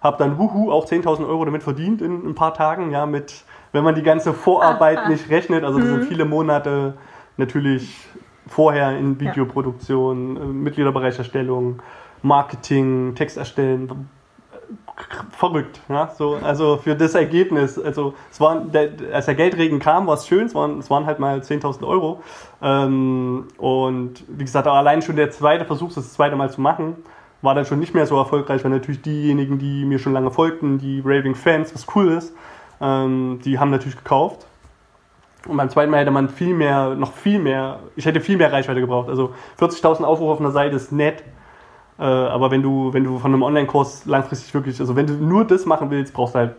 [0.00, 3.84] habe dann wuhu auch 10.000 Euro damit verdient in ein paar Tagen, ja, mit, wenn
[3.84, 5.08] man die ganze Vorarbeit ah, ah.
[5.08, 5.92] nicht rechnet, also das mhm.
[5.92, 6.94] sind viele Monate
[7.36, 8.08] natürlich
[8.48, 10.42] vorher in Videoproduktion, ja.
[10.42, 11.80] Äh, Mitgliederbereicherstellung,
[12.22, 14.08] Marketing, Text erstellen,
[15.30, 15.80] verrückt.
[15.88, 16.12] Ja?
[16.16, 20.26] So, also für das Ergebnis, also es waren, der, als der Geldregen kam, war es
[20.26, 22.22] schön, es waren, es waren halt mal 10.000 Euro.
[22.62, 26.96] Ähm, und wie gesagt, allein schon der zweite Versuch, das, zweite Mal zu machen,
[27.42, 30.78] war dann schon nicht mehr so erfolgreich, weil natürlich diejenigen, die mir schon lange folgten,
[30.78, 32.34] die Raving-Fans, was cool ist,
[32.80, 34.46] ähm, die haben natürlich gekauft.
[35.46, 38.50] Und beim zweiten Mal hätte man viel mehr, noch viel mehr, ich hätte viel mehr
[38.50, 39.10] Reichweite gebraucht.
[39.10, 41.22] Also 40.000 Aufrufe auf einer Seite ist nett,
[41.98, 45.44] äh, aber wenn du, wenn du von einem Online-Kurs langfristig wirklich, also wenn du nur
[45.44, 46.54] das machen willst, brauchst du halt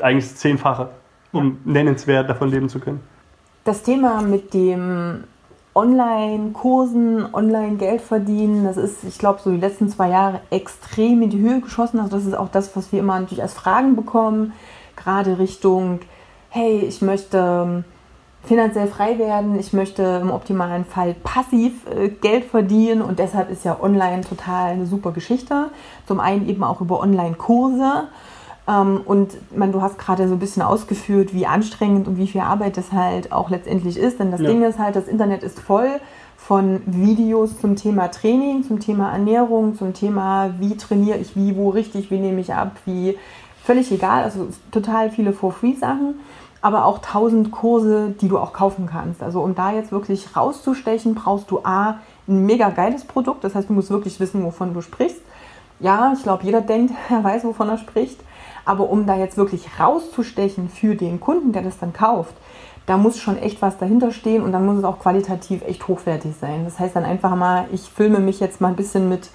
[0.00, 0.90] eigentlich das Zehnfache,
[1.32, 1.72] um ja.
[1.72, 3.00] nennenswert davon leben zu können.
[3.64, 5.24] Das Thema mit dem
[5.74, 11.38] Online-Kursen, Online-Geld verdienen, das ist, ich glaube, so die letzten zwei Jahre extrem in die
[11.38, 12.00] Höhe geschossen.
[12.00, 14.52] Also das ist auch das, was wir immer natürlich als Fragen bekommen,
[14.96, 16.00] gerade Richtung,
[16.48, 17.84] hey, ich möchte
[18.44, 23.64] finanziell frei werden, ich möchte im optimalen Fall passiv äh, Geld verdienen und deshalb ist
[23.64, 25.70] ja online total eine super Geschichte.
[26.06, 28.08] Zum einen eben auch über Online-Kurse.
[28.68, 32.40] Ähm, und man, du hast gerade so ein bisschen ausgeführt, wie anstrengend und wie viel
[32.40, 34.20] Arbeit das halt auch letztendlich ist.
[34.20, 34.48] Denn das ja.
[34.48, 36.00] Ding ist halt, das Internet ist voll
[36.36, 41.70] von Videos zum Thema Training, zum Thema Ernährung, zum Thema, wie trainiere ich wie, wo
[41.70, 43.18] richtig, wie nehme ich ab, wie
[43.62, 44.22] völlig egal.
[44.22, 46.14] Also total viele For-Free-Sachen
[46.60, 49.22] aber auch tausend Kurse, die du auch kaufen kannst.
[49.22, 53.44] Also um da jetzt wirklich rauszustechen, brauchst du A, ein mega geiles Produkt.
[53.44, 55.20] Das heißt, du musst wirklich wissen, wovon du sprichst.
[55.80, 58.20] Ja, ich glaube, jeder denkt, er weiß, wovon er spricht.
[58.64, 62.34] Aber um da jetzt wirklich rauszustechen für den Kunden, der das dann kauft,
[62.86, 66.34] da muss schon echt was dahinter stehen und dann muss es auch qualitativ echt hochwertig
[66.40, 66.64] sein.
[66.64, 69.28] Das heißt dann einfach mal, ich filme mich jetzt mal ein bisschen mit,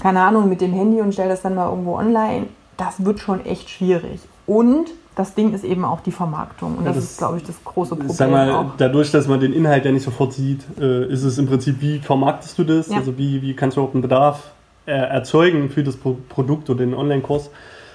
[0.00, 2.46] keine Ahnung, mit dem Handy und stelle das dann mal irgendwo online.
[2.78, 4.20] Das wird schon echt schwierig.
[4.46, 6.76] Und das Ding ist eben auch die Vermarktung.
[6.76, 8.14] Und ja, das, das, ist, glaube ich, das große Problem.
[8.14, 8.76] Sag mal, auch.
[8.76, 11.98] dadurch, dass man den Inhalt ja nicht sofort sieht, äh, ist es im Prinzip, wie
[11.98, 12.88] vermarktest du das?
[12.90, 12.98] Ja.
[12.98, 14.52] Also wie, wie kannst du überhaupt einen Bedarf
[14.84, 17.50] erzeugen für das Pro Produkt oder den Online-Kurs?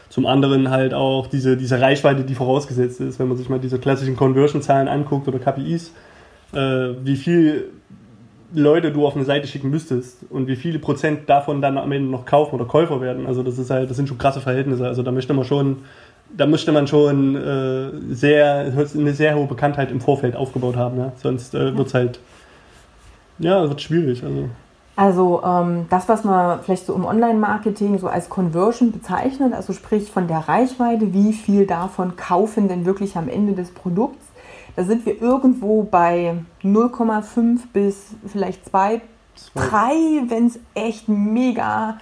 [0.10, 3.80] Zum anderen halt auch diese, diese Reichweite, die vorausgesetzt ist, wenn man sich mal diese
[3.80, 5.94] klassischen Conversion-Zahlen anguckt oder KPIs,
[6.52, 6.58] äh,
[7.02, 7.70] wie viel
[8.54, 12.12] Leute du auf eine Seite schicken müsstest und wie viele Prozent davon dann am Ende
[12.12, 13.26] noch kaufen oder Käufer werden.
[13.26, 14.86] Also das ist halt, das sind schon krasse Verhältnisse.
[14.86, 15.78] Also da möchte man schon
[16.36, 20.98] da müsste man schon äh, sehr, eine sehr hohe Bekanntheit im Vorfeld aufgebaut haben.
[20.98, 21.12] Ja?
[21.18, 22.20] Sonst äh, wird es halt,
[23.40, 24.24] ja, wird schwierig.
[24.24, 24.50] Also.
[24.96, 30.12] Also ähm, das, was man vielleicht so im Online-Marketing so als Conversion bezeichnet, also sprich
[30.12, 34.26] von der Reichweite, wie viel davon kaufen denn wirklich am Ende des Produkts,
[34.76, 39.02] da sind wir irgendwo bei 0,5 bis vielleicht 2
[39.56, 39.94] drei,
[40.28, 41.98] wenn es echt mega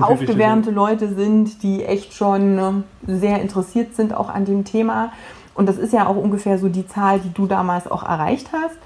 [0.00, 5.12] aufgewärmte Leute sind, die echt schon ne, sehr interessiert sind auch an dem Thema.
[5.54, 8.76] Und das ist ja auch ungefähr so die Zahl, die du damals auch erreicht hast.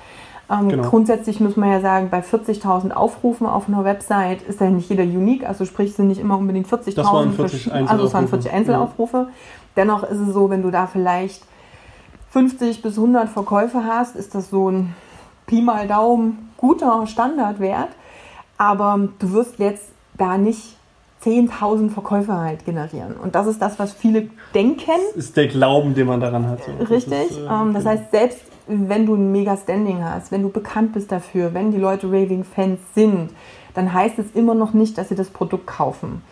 [0.49, 0.89] Ähm, genau.
[0.89, 5.03] Grundsätzlich muss man ja sagen, bei 40.000 Aufrufen auf einer Website ist ja nicht jeder
[5.03, 8.53] unique, also sprich sind nicht immer unbedingt 40.000 das waren 40 also es waren 40
[8.53, 9.17] Einzelaufrufe.
[9.17, 9.33] Ja.
[9.77, 11.43] Dennoch ist es so, wenn du da vielleicht
[12.31, 14.95] 50 bis 100 Verkäufe hast, ist das so ein
[15.47, 17.89] Pi mal Daumen guter Standardwert.
[18.59, 20.77] Aber du wirst jetzt da nicht
[21.25, 23.17] 10.000 Verkäufe halt generieren.
[23.17, 25.01] Und das ist das, was viele denken.
[25.15, 26.61] Das ist der Glauben, den man daran hat.
[26.89, 27.11] Richtig.
[27.11, 27.97] Das, ist, äh, ähm, das genau.
[27.97, 31.79] heißt, selbst wenn du ein mega Standing hast, wenn du bekannt bist dafür, wenn die
[31.79, 33.31] Leute Raving-Fans sind,
[33.75, 36.23] dann heißt es immer noch nicht, dass sie das Produkt kaufen.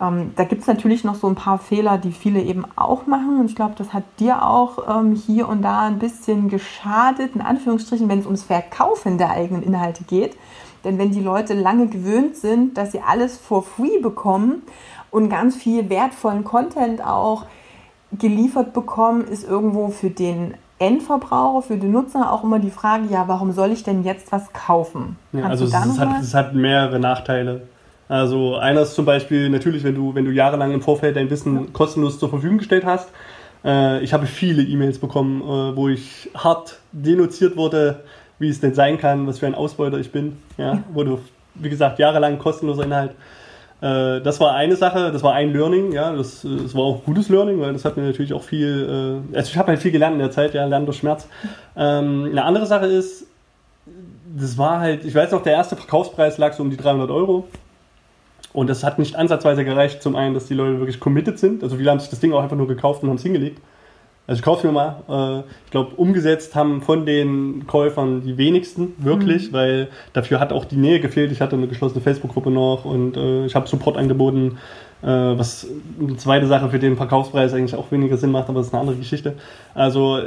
[0.00, 3.38] Ähm, da gibt es natürlich noch so ein paar Fehler, die viele eben auch machen.
[3.38, 7.42] Und ich glaube, das hat dir auch ähm, hier und da ein bisschen geschadet, in
[7.42, 10.36] Anführungsstrichen, wenn es ums Verkaufen der eigenen Inhalte geht.
[10.84, 14.62] Denn wenn die Leute lange gewöhnt sind, dass sie alles for free bekommen
[15.10, 17.44] und ganz viel wertvollen Content auch
[18.12, 23.28] geliefert bekommen, ist irgendwo für den Endverbraucher, für den Nutzer auch immer die Frage, ja,
[23.28, 25.16] warum soll ich denn jetzt was kaufen?
[25.32, 27.68] Ja, also es, es, hat, es hat mehrere Nachteile.
[28.10, 31.54] Also einer ist zum Beispiel natürlich, wenn du, wenn du jahrelang im Vorfeld dein Wissen
[31.54, 31.66] ja.
[31.72, 33.08] kostenlos zur Verfügung gestellt hast.
[33.64, 38.00] Äh, ich habe viele E-Mails bekommen, äh, wo ich hart denunziert wurde,
[38.40, 40.38] wie es denn sein kann, was für ein Ausbeuter ich bin.
[40.58, 40.82] Ja, ja.
[40.92, 41.20] Wo du,
[41.54, 43.12] wie gesagt, jahrelang kostenloser Inhalt.
[43.80, 47.28] Äh, das war eine Sache, das war ein Learning, ja, das, das war auch gutes
[47.28, 50.14] Learning, weil das hat mir natürlich auch viel, äh, also ich habe halt viel gelernt
[50.14, 51.28] in der Zeit, ja, lernen durch Schmerz.
[51.76, 53.26] Ähm, eine andere Sache ist,
[54.36, 57.46] das war halt, ich weiß noch, der erste Verkaufspreis lag so um die 300 Euro.
[58.52, 61.62] Und das hat nicht ansatzweise gereicht, zum einen, dass die Leute wirklich committed sind.
[61.62, 63.60] Also viele haben sich das Ding auch einfach nur gekauft und haben es hingelegt.
[64.26, 65.02] Also ich kaufe mir mal.
[65.08, 69.52] Äh, ich glaube, umgesetzt haben von den Käufern die wenigsten wirklich, mhm.
[69.52, 71.32] weil dafür hat auch die Nähe gefehlt.
[71.32, 74.58] Ich hatte eine geschlossene Facebook-Gruppe noch und äh, ich habe Support angeboten,
[75.02, 75.66] äh, was
[76.00, 78.82] eine zweite Sache für den Verkaufspreis eigentlich auch weniger Sinn macht, aber das ist eine
[78.82, 79.34] andere Geschichte.
[79.74, 80.20] Also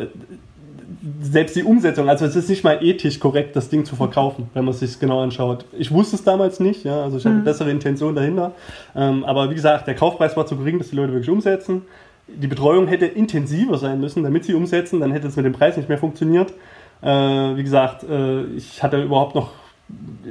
[1.22, 4.66] selbst die Umsetzung, also es ist nicht mal ethisch korrekt, das Ding zu verkaufen, wenn
[4.66, 5.66] man es sich genau anschaut.
[5.78, 7.44] Ich wusste es damals nicht, ja, also ich hatte mhm.
[7.44, 8.54] bessere Intention dahinter.
[8.96, 11.84] Ähm, aber wie gesagt, der Kaufpreis war zu gering, dass die Leute wirklich umsetzen.
[12.28, 15.78] Die Betreuung hätte intensiver sein müssen, damit sie umsetzen, dann hätte es mit dem Preis
[15.78, 16.54] nicht mehr funktioniert.
[17.02, 19.52] Äh, wie gesagt, äh, ich hatte überhaupt noch,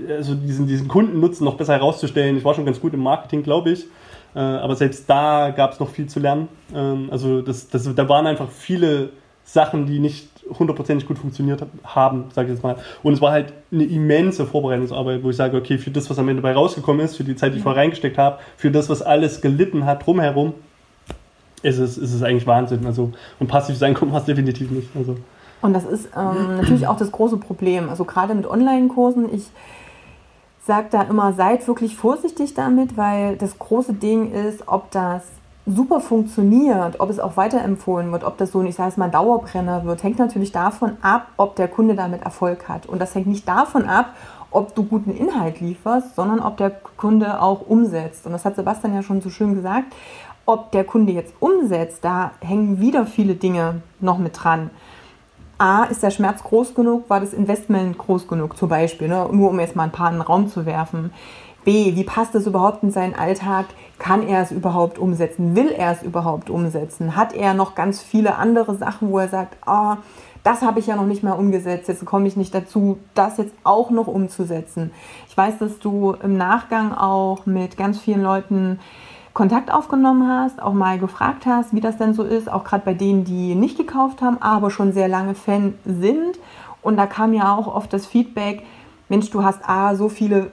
[0.09, 2.37] also diesen, diesen Kundennutzen noch besser herauszustellen.
[2.37, 3.87] Ich war schon ganz gut im Marketing, glaube ich.
[4.35, 6.49] Äh, aber selbst da gab es noch viel zu lernen.
[6.75, 9.11] Ähm, also das, das, da waren einfach viele
[9.45, 10.29] Sachen, die nicht
[10.59, 12.77] hundertprozentig gut funktioniert haben, sage ich jetzt mal.
[13.03, 16.29] Und es war halt eine immense Vorbereitungsarbeit, wo ich sage, okay, für das, was am
[16.29, 19.03] Ende dabei rausgekommen ist, für die Zeit, die ich vorher reingesteckt habe, für das, was
[19.03, 20.55] alles gelitten hat drumherum,
[21.63, 22.87] ist es, ist es eigentlich Wahnsinn.
[22.87, 24.89] Also, und passiv sein kommt was definitiv nicht.
[24.97, 25.17] Also.
[25.61, 27.89] Und das ist ähm, natürlich auch das große Problem.
[27.89, 29.45] Also gerade mit Online-Kursen, ich
[30.67, 35.23] sage da immer, seid wirklich vorsichtig damit, weil das große Ding ist, ob das
[35.67, 39.85] super funktioniert, ob es auch weiterempfohlen wird, ob das so, ich sage es mal, Dauerbrenner
[39.85, 42.87] wird, hängt natürlich davon ab, ob der Kunde damit Erfolg hat.
[42.87, 44.15] Und das hängt nicht davon ab,
[44.51, 48.27] ob du guten Inhalt lieferst, sondern ob der Kunde auch umsetzt.
[48.27, 49.95] Und das hat Sebastian ja schon so schön gesagt.
[50.45, 54.71] Ob der Kunde jetzt umsetzt, da hängen wieder viele Dinge noch mit dran.
[55.59, 59.29] A, ist der Schmerz groß genug, war das Investment groß genug zum Beispiel, ne?
[59.31, 61.13] nur um jetzt mal ein paar in den Raum zu werfen.
[61.65, 63.67] B, wie passt es überhaupt in seinen Alltag?
[64.03, 65.55] Kann er es überhaupt umsetzen?
[65.55, 67.15] Will er es überhaupt umsetzen?
[67.15, 69.95] Hat er noch ganz viele andere Sachen, wo er sagt, oh,
[70.43, 73.55] das habe ich ja noch nicht mehr umgesetzt, jetzt komme ich nicht dazu, das jetzt
[73.63, 74.91] auch noch umzusetzen.
[75.29, 78.81] Ich weiß, dass du im Nachgang auch mit ganz vielen Leuten
[79.35, 82.95] Kontakt aufgenommen hast, auch mal gefragt hast, wie das denn so ist, auch gerade bei
[82.95, 86.41] denen, die nicht gekauft haben, aber schon sehr lange Fan sind.
[86.83, 88.65] Und da kam ja auch oft das Feedback,
[89.09, 90.51] Mensch, du hast A, so viele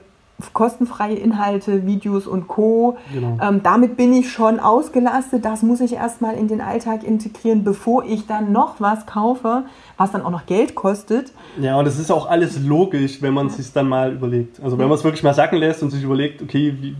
[0.54, 2.97] kostenfreie Inhalte, Videos und Co.
[3.13, 3.38] Genau.
[3.41, 5.45] Ähm, damit bin ich schon ausgelastet.
[5.45, 9.63] Das muss ich erstmal in den Alltag integrieren, bevor ich dann noch was kaufe,
[9.97, 11.32] was dann auch noch Geld kostet.
[11.60, 14.62] Ja, und das ist auch alles logisch, wenn man es sich dann mal überlegt.
[14.63, 16.95] Also wenn man es wirklich mal sacken lässt und sich überlegt, okay, wie,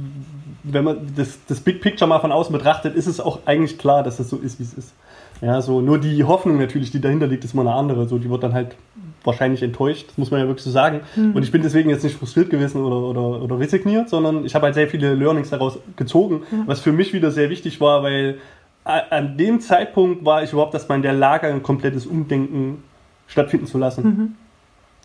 [0.64, 4.04] wenn man das, das Big Picture mal von außen betrachtet, ist es auch eigentlich klar,
[4.04, 4.94] dass es so ist, wie es ist.
[5.42, 8.08] Ja, so nur die Hoffnung natürlich, die dahinter liegt, ist mal eine andere.
[8.08, 8.76] So, die wird dann halt
[9.24, 11.02] wahrscheinlich enttäuscht, das muss man ja wirklich so sagen.
[11.16, 11.34] Mhm.
[11.36, 14.66] Und ich bin deswegen jetzt nicht frustriert gewesen oder, oder, oder resigniert, sondern ich habe
[14.66, 16.64] halt sehr viele Learnings daraus gezogen, mhm.
[16.66, 18.40] was für mich wieder sehr wichtig war, weil
[18.84, 22.84] an dem Zeitpunkt war ich überhaupt erstmal in der Lage, ein komplettes Umdenken
[23.28, 24.36] stattfinden zu lassen.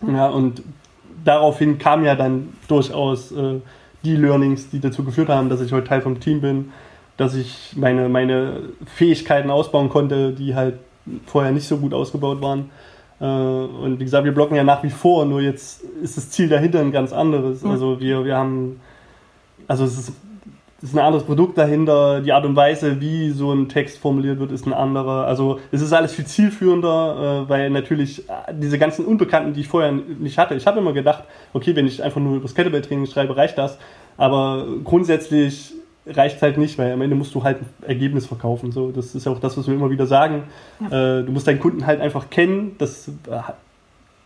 [0.01, 0.15] Mhm.
[0.15, 0.63] Ja, und
[1.25, 3.61] daraufhin kamen ja dann durchaus äh,
[4.05, 6.73] die Learnings, die dazu geführt haben, dass ich heute Teil vom Team bin,
[7.17, 10.75] dass ich meine, meine Fähigkeiten ausbauen konnte, die halt
[11.27, 12.71] vorher nicht so gut ausgebaut waren.
[13.21, 16.49] Äh, und wie gesagt, wir blocken ja nach wie vor, nur jetzt ist das Ziel
[16.49, 17.65] dahinter ein ganz anderes.
[17.65, 18.81] Also wir, wir haben,
[19.69, 20.13] also es ist,
[20.79, 24.39] es ist ein anderes Produkt dahinter, die Art und Weise, wie so ein Text formuliert
[24.39, 25.27] wird, ist ein anderer.
[25.27, 29.93] Also es ist alles viel zielführender, äh, weil natürlich diese ganzen Unbekannten, die ich vorher
[29.93, 31.25] nicht hatte, ich habe immer gedacht,
[31.55, 33.79] okay, wenn ich einfach nur über das Kettlebell-Training schreibe, reicht das.
[34.17, 35.73] Aber grundsätzlich
[36.07, 38.73] reicht es halt nicht, weil am Ende musst du halt ein Ergebnis verkaufen.
[38.73, 40.45] So, das ist ja auch das, was wir immer wieder sagen.
[40.81, 41.21] Ja.
[41.21, 42.77] Äh, du musst deinen Kunden halt einfach kennen.
[42.79, 43.11] Das,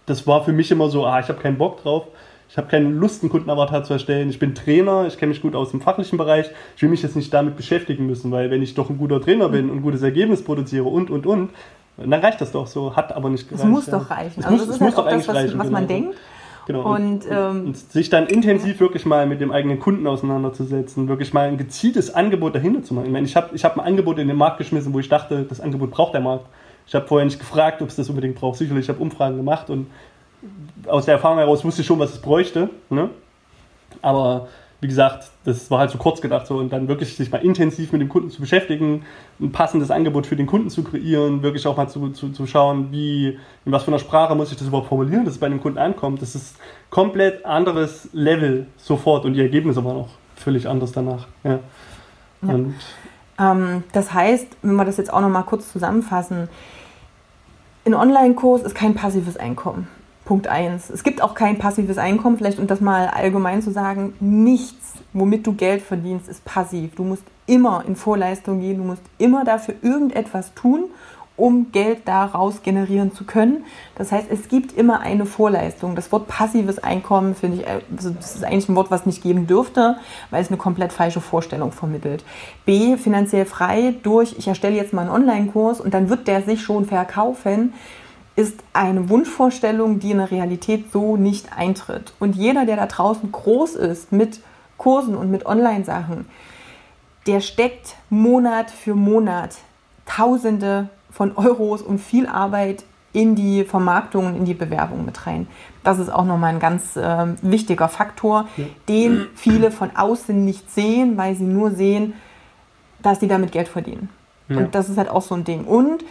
[0.06, 2.06] das war für mich immer so, ah, ich habe keinen Bock drauf.
[2.50, 4.30] Ich habe keine Lust, einen Kundenavatar zu erstellen.
[4.30, 6.50] Ich bin Trainer, ich kenne mich gut aus dem fachlichen Bereich.
[6.76, 9.50] Ich will mich jetzt nicht damit beschäftigen müssen, weil wenn ich doch ein guter Trainer
[9.50, 11.50] bin und ein gutes Ergebnis produziere und, und, und,
[11.98, 12.96] dann reicht das doch so.
[12.96, 13.64] Hat aber nicht gereicht.
[13.64, 13.98] Es muss ja.
[13.98, 14.40] doch reichen.
[14.40, 16.00] Es also muss, das ist halt muss doch das, was, was man genau.
[16.00, 16.18] denkt.
[16.68, 16.94] Genau.
[16.94, 21.48] Und, ähm, und, sich dann intensiv wirklich mal mit dem eigenen Kunden auseinanderzusetzen, wirklich mal
[21.48, 23.06] ein gezieltes Angebot dahinter zu machen.
[23.06, 25.46] Ich meine, ich habe ich hab ein Angebot in den Markt geschmissen, wo ich dachte,
[25.48, 26.44] das Angebot braucht der Markt.
[26.86, 28.58] Ich habe vorher nicht gefragt, ob es das unbedingt braucht.
[28.58, 29.86] Sicherlich, ich habe Umfragen gemacht und
[30.86, 32.68] aus der Erfahrung heraus wusste ich schon, was es bräuchte.
[32.90, 33.08] Ne?
[34.02, 34.48] Aber
[34.80, 37.90] wie gesagt, das war halt so kurz gedacht so und dann wirklich sich mal intensiv
[37.90, 39.04] mit dem Kunden zu beschäftigen,
[39.40, 42.92] ein passendes Angebot für den Kunden zu kreieren, wirklich auch mal zu, zu, zu schauen,
[42.92, 45.60] wie, in was für einer Sprache muss ich das überhaupt formulieren, dass es bei dem
[45.60, 46.22] Kunden ankommt.
[46.22, 46.56] Das ist
[46.90, 51.26] komplett anderes Level sofort und die Ergebnisse waren auch völlig anders danach.
[51.42, 51.58] Ja.
[52.42, 52.54] ja.
[53.40, 56.48] Ähm, das heißt, wenn wir das jetzt auch noch mal kurz zusammenfassen,
[57.84, 59.88] ein Online-Kurs ist kein passives Einkommen.
[60.28, 60.90] Punkt 1.
[60.90, 65.46] Es gibt auch kein passives Einkommen, vielleicht um das mal allgemein zu sagen, nichts, womit
[65.46, 66.94] du Geld verdienst, ist passiv.
[66.96, 70.90] Du musst immer in Vorleistung gehen, du musst immer dafür irgendetwas tun,
[71.38, 73.64] um Geld daraus generieren zu können.
[73.94, 75.96] Das heißt, es gibt immer eine Vorleistung.
[75.96, 79.22] Das Wort passives Einkommen finde ich, äh, also das ist eigentlich ein Wort, was nicht
[79.22, 79.96] geben dürfte,
[80.28, 82.22] weil es eine komplett falsche Vorstellung vermittelt.
[82.66, 86.60] B, finanziell frei durch, ich erstelle jetzt mal einen Online-Kurs und dann wird der sich
[86.60, 87.72] schon verkaufen
[88.38, 92.12] ist eine Wunschvorstellung, die in der Realität so nicht eintritt.
[92.20, 94.38] Und jeder, der da draußen groß ist mit
[94.76, 96.26] Kursen und mit Online-Sachen,
[97.26, 99.56] der steckt Monat für Monat
[100.06, 105.48] Tausende von Euros und viel Arbeit in die Vermarktung und in die Bewerbung mit rein.
[105.82, 108.66] Das ist auch nochmal ein ganz äh, wichtiger Faktor, ja.
[108.88, 112.12] den viele von außen nicht sehen, weil sie nur sehen,
[113.02, 114.10] dass sie damit Geld verdienen.
[114.48, 114.58] Ja.
[114.58, 115.64] Und das ist halt auch so ein Ding.
[115.64, 116.04] Und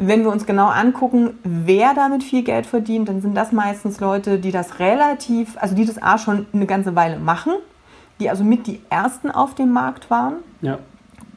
[0.00, 4.38] wenn wir uns genau angucken, wer damit viel Geld verdient, dann sind das meistens Leute,
[4.38, 7.52] die das relativ, also die das A schon eine ganze Weile machen,
[8.20, 10.36] die also mit die ersten auf dem Markt waren.
[10.60, 10.78] Ja.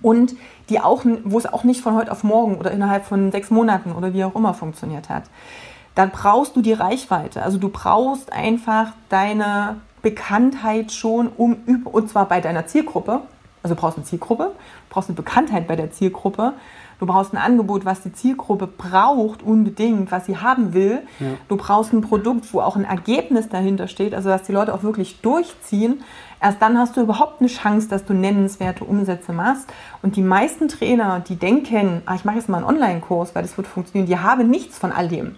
[0.04, 0.36] Und
[0.70, 3.94] die auch, wo es auch nicht von heute auf morgen oder innerhalb von sechs Monaten
[3.94, 5.24] oder wie auch immer funktioniert hat.
[5.96, 7.42] Dann brauchst du die Reichweite.
[7.42, 13.22] Also du brauchst einfach deine Bekanntheit schon um, und zwar bei deiner Zielgruppe.
[13.64, 16.54] Also du brauchst eine Zielgruppe, du brauchst eine Bekanntheit bei der Zielgruppe
[17.02, 21.00] Du brauchst ein Angebot, was die Zielgruppe braucht, unbedingt, was sie haben will.
[21.20, 21.30] Ja.
[21.48, 24.84] Du brauchst ein Produkt, wo auch ein Ergebnis dahinter steht, also dass die Leute auch
[24.84, 26.04] wirklich durchziehen.
[26.40, 29.68] Erst dann hast du überhaupt eine Chance, dass du nennenswerte Umsätze machst.
[30.04, 33.58] Und die meisten Trainer, die denken, ah, ich mache jetzt mal einen Online-Kurs, weil das
[33.58, 35.38] wird funktionieren, die haben nichts von all dem.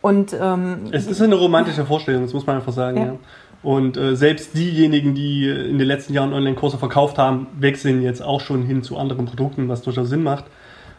[0.00, 2.96] Und, ähm, es ist eine romantische Vorstellung, das muss man einfach sagen.
[2.96, 3.04] Ja.
[3.04, 3.14] ja.
[3.62, 8.40] Und äh, selbst diejenigen, die in den letzten Jahren Online-Kurse verkauft haben, wechseln jetzt auch
[8.40, 10.46] schon hin zu anderen Produkten, was durchaus Sinn macht.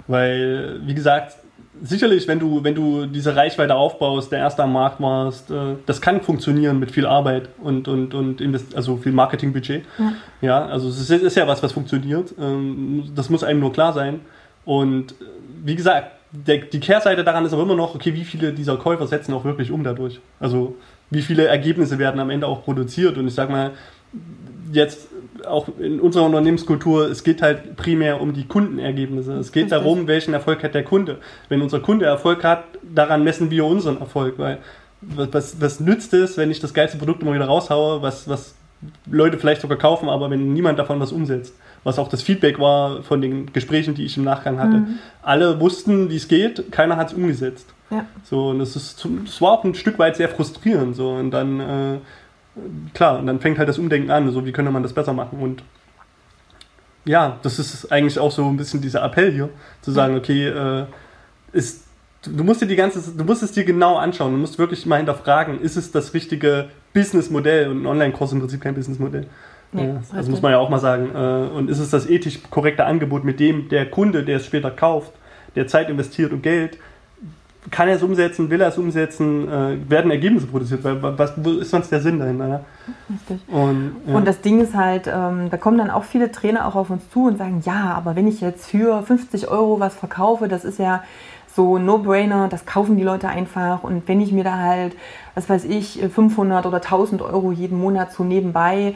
[0.10, 1.36] Weil, wie gesagt,
[1.84, 6.02] sicherlich, wenn du, wenn du diese Reichweite aufbaust, der erste am Markt warst, äh, das
[6.02, 9.86] kann funktionieren mit viel Arbeit und, und, und invest also viel Marketingbudget.
[10.00, 10.14] Ja.
[10.42, 12.34] ja, also es ist, ist, ja was, was funktioniert.
[12.42, 14.22] Ähm, das muss einem nur klar sein.
[14.66, 15.26] Und äh,
[15.64, 19.06] wie gesagt, der, die Kehrseite daran ist auch immer noch, okay, wie viele dieser Käufer
[19.06, 20.20] setzen auch wirklich um dadurch?
[20.40, 20.76] Also
[21.12, 23.16] wie viele Ergebnisse werden am Ende auch produziert?
[23.20, 23.74] Und ich sag mal,
[24.72, 25.08] jetzt
[25.50, 29.34] auch in unserer Unternehmenskultur, es geht halt primär um die Kundenergebnisse.
[29.34, 31.18] Es geht darum, welchen Erfolg hat der Kunde.
[31.50, 34.60] Wenn unser Kunde Erfolg hat, daran messen wir unseren Erfolg, weil
[35.02, 38.56] was, was nützt es, wenn ich das geilste Produkt immer wieder raushaue, was, was
[39.10, 41.56] Leute vielleicht sogar kaufen, aber wenn niemand davon was umsetzt.
[41.84, 44.78] Was auch das Feedback war von den Gesprächen, die ich im Nachgang hatte.
[44.78, 45.00] Mhm.
[45.22, 47.74] Alle wussten, wie es geht, keiner hat es umgesetzt.
[47.90, 48.06] Ja.
[48.24, 50.96] So, und das, ist, das war auch ein Stück weit sehr frustrierend.
[50.96, 51.98] So, und dann äh,
[52.94, 55.40] klar, und dann fängt halt das Umdenken an, so wie könnte man das besser machen.
[55.40, 55.64] Und
[57.06, 59.50] ja, das ist eigentlich auch so ein bisschen dieser Appell hier,
[59.82, 60.86] zu sagen, okay, äh,
[61.52, 61.86] ist,
[62.24, 64.98] du musst dir die ganze, du musst es dir genau anschauen, du musst wirklich mal
[64.98, 69.28] hinterfragen, ist es das richtige Businessmodell und ein Online-Kurs im Prinzip kein Businessmodell.
[69.72, 71.12] Nee, ja, das muss man ja auch mal sagen.
[71.14, 74.72] Äh, und ist es das ethisch korrekte Angebot, mit dem der Kunde, der es später
[74.72, 75.14] kauft,
[75.56, 76.78] der Zeit investiert und Geld,
[77.72, 81.70] kann er es umsetzen, will er es umsetzen, äh, werden Ergebnisse produziert, weil was ist
[81.70, 82.48] sonst der Sinn dahinter?
[82.48, 82.62] Ja?
[83.10, 83.42] Richtig.
[83.48, 84.16] Und, ja.
[84.16, 87.10] und, das Ding ist halt, ähm, da kommen dann auch viele Trainer auch auf uns
[87.10, 90.80] zu und sagen, ja, aber wenn ich jetzt für 50 Euro was verkaufe, das ist
[90.80, 91.04] ja
[91.54, 94.96] so No-Brainer, das kaufen die Leute einfach und wenn ich mir da halt,
[95.36, 98.96] was weiß ich, 500 oder 1000 Euro jeden Monat so nebenbei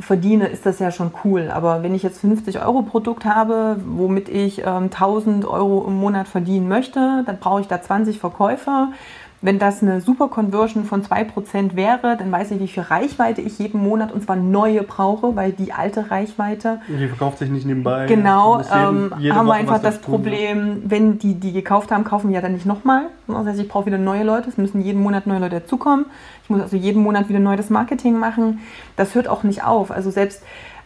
[0.00, 1.50] verdiene, ist das ja schon cool.
[1.50, 6.28] Aber wenn ich jetzt 50 Euro Produkt habe, womit ich ähm, 1000 Euro im Monat
[6.28, 8.92] verdienen möchte, dann brauche ich da 20 Verkäufer.
[9.42, 13.58] Wenn das eine super Conversion von 2% wäre, dann weiß ich, wie viel Reichweite ich
[13.58, 16.80] jeden Monat und zwar neue brauche, weil die alte Reichweite.
[16.88, 18.04] Die verkauft sich nicht nebenbei.
[18.04, 22.52] Genau, ähm, haben wir einfach das Problem, wenn die, die gekauft haben, kaufen ja dann
[22.52, 23.06] nicht nochmal.
[23.28, 26.04] Das heißt, ich brauche wieder neue Leute, es müssen jeden Monat neue Leute dazukommen.
[26.44, 28.60] Ich muss also jeden Monat wieder neu das Marketing machen.
[28.96, 29.90] Das hört auch nicht auf.
[29.90, 30.42] Also selbst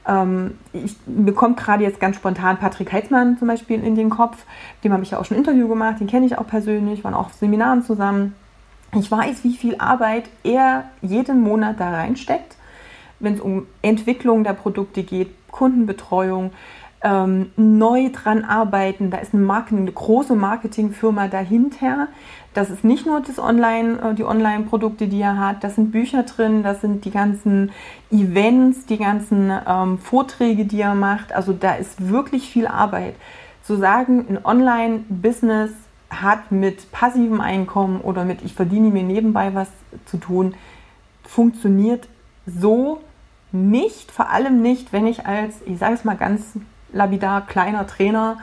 [0.07, 4.44] ähm, ich, mir kommt gerade jetzt ganz spontan Patrick Heitzmann zum Beispiel in den Kopf.
[4.84, 7.14] Dem habe ich ja auch schon ein Interview gemacht, den kenne ich auch persönlich, waren
[7.14, 8.36] auch auf Seminaren zusammen
[8.97, 12.57] Ich weiß, wie viel Arbeit er jeden Monat da reinsteckt,
[13.18, 16.53] wenn es um Entwicklung der Produkte geht, Kundenbetreuung,
[17.03, 19.11] ähm, neu dran arbeiten.
[19.11, 22.09] Da ist eine, Marken, eine große Marketingfirma dahinter.
[22.55, 25.64] Das ist nicht nur das Online, äh, die Online-Produkte, die er hat.
[25.64, 27.72] Das sind Bücher drin, das sind die ganzen
[28.11, 31.32] Events, die ganzen ähm, Vorträge, die er macht.
[31.34, 33.16] Also da ist wirklich viel Arbeit.
[33.62, 35.72] Zu sagen, ein Online-Business
[36.22, 39.68] hat mit passivem Einkommen oder mit ich verdiene mir nebenbei was
[40.06, 40.54] zu tun,
[41.24, 42.08] funktioniert
[42.46, 43.00] so
[43.52, 46.58] nicht, vor allem nicht, wenn ich als, ich sage es mal ganz
[46.92, 48.38] labidar, kleiner Trainer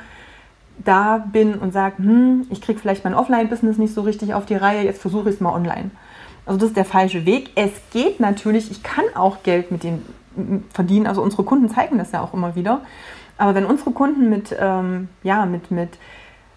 [0.83, 4.55] da bin und sage, hm, ich kriege vielleicht mein Offline-Business nicht so richtig auf die
[4.55, 5.91] Reihe, jetzt versuche ich es mal online.
[6.45, 7.51] Also das ist der falsche Weg.
[7.55, 10.01] Es geht natürlich, ich kann auch Geld mit dem
[10.73, 11.07] verdienen.
[11.07, 12.81] Also unsere Kunden zeigen das ja auch immer wieder.
[13.37, 15.97] Aber wenn unsere Kunden mit, ähm, ja, mit, mit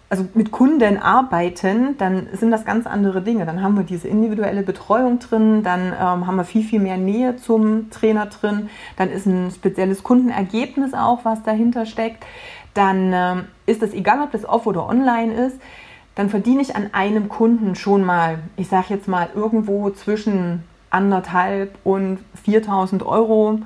[0.09, 3.45] also mit Kunden arbeiten, dann sind das ganz andere Dinge.
[3.45, 7.37] Dann haben wir diese individuelle Betreuung drin, dann ähm, haben wir viel, viel mehr Nähe
[7.37, 12.23] zum Trainer drin, dann ist ein spezielles Kundenergebnis auch, was dahinter steckt.
[12.73, 15.59] Dann ähm, ist es egal, ob das off oder online ist,
[16.13, 21.77] dann verdiene ich an einem Kunden schon mal, ich sage jetzt mal, irgendwo zwischen anderthalb
[21.83, 23.59] und 4000 Euro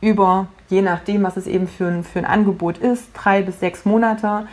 [0.00, 3.84] über, je nachdem, was es eben für ein, für ein Angebot ist, drei bis sechs
[3.84, 4.46] Monate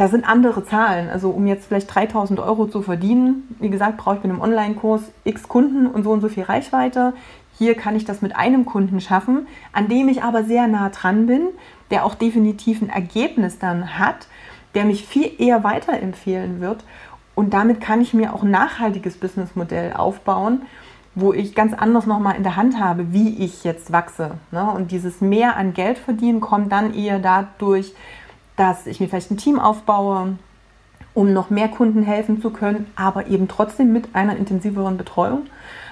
[0.00, 1.10] da sind andere Zahlen.
[1.10, 5.02] Also um jetzt vielleicht 3000 Euro zu verdienen, wie gesagt, brauche ich mit einem Online-Kurs
[5.24, 7.12] x Kunden und so und so viel Reichweite.
[7.58, 11.26] Hier kann ich das mit einem Kunden schaffen, an dem ich aber sehr nah dran
[11.26, 11.48] bin,
[11.90, 14.26] der auch definitiv ein Ergebnis dann hat,
[14.74, 16.82] der mich viel eher weiterempfehlen wird.
[17.34, 20.62] Und damit kann ich mir auch ein nachhaltiges Businessmodell aufbauen,
[21.14, 24.30] wo ich ganz anders nochmal in der Hand habe, wie ich jetzt wachse.
[24.50, 24.64] Ne?
[24.70, 27.92] Und dieses Mehr an Geld verdienen kommt dann eher dadurch,
[28.60, 30.36] dass ich mir vielleicht ein Team aufbaue,
[31.14, 35.46] um noch mehr Kunden helfen zu können, aber eben trotzdem mit einer intensiveren Betreuung.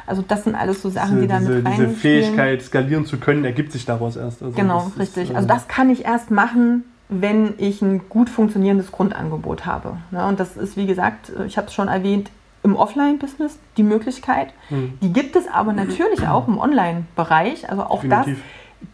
[0.06, 1.76] Also das sind alles so Sachen, diese, die da mit rein.
[1.76, 4.42] Diese Fähigkeit, skalieren zu können, ergibt sich daraus erst.
[4.42, 5.30] Also genau, richtig.
[5.30, 9.96] Ist, also das kann ich erst machen, wenn ich ein gut funktionierendes Grundangebot habe.
[10.10, 12.30] Ja, und das ist, wie gesagt, ich habe es schon erwähnt,
[12.62, 14.52] im Offline-Business die Möglichkeit.
[14.68, 14.98] Hm.
[15.00, 17.70] Die gibt es aber natürlich auch im Online-Bereich.
[17.70, 18.36] Also auch Definitiv.
[18.36, 18.44] das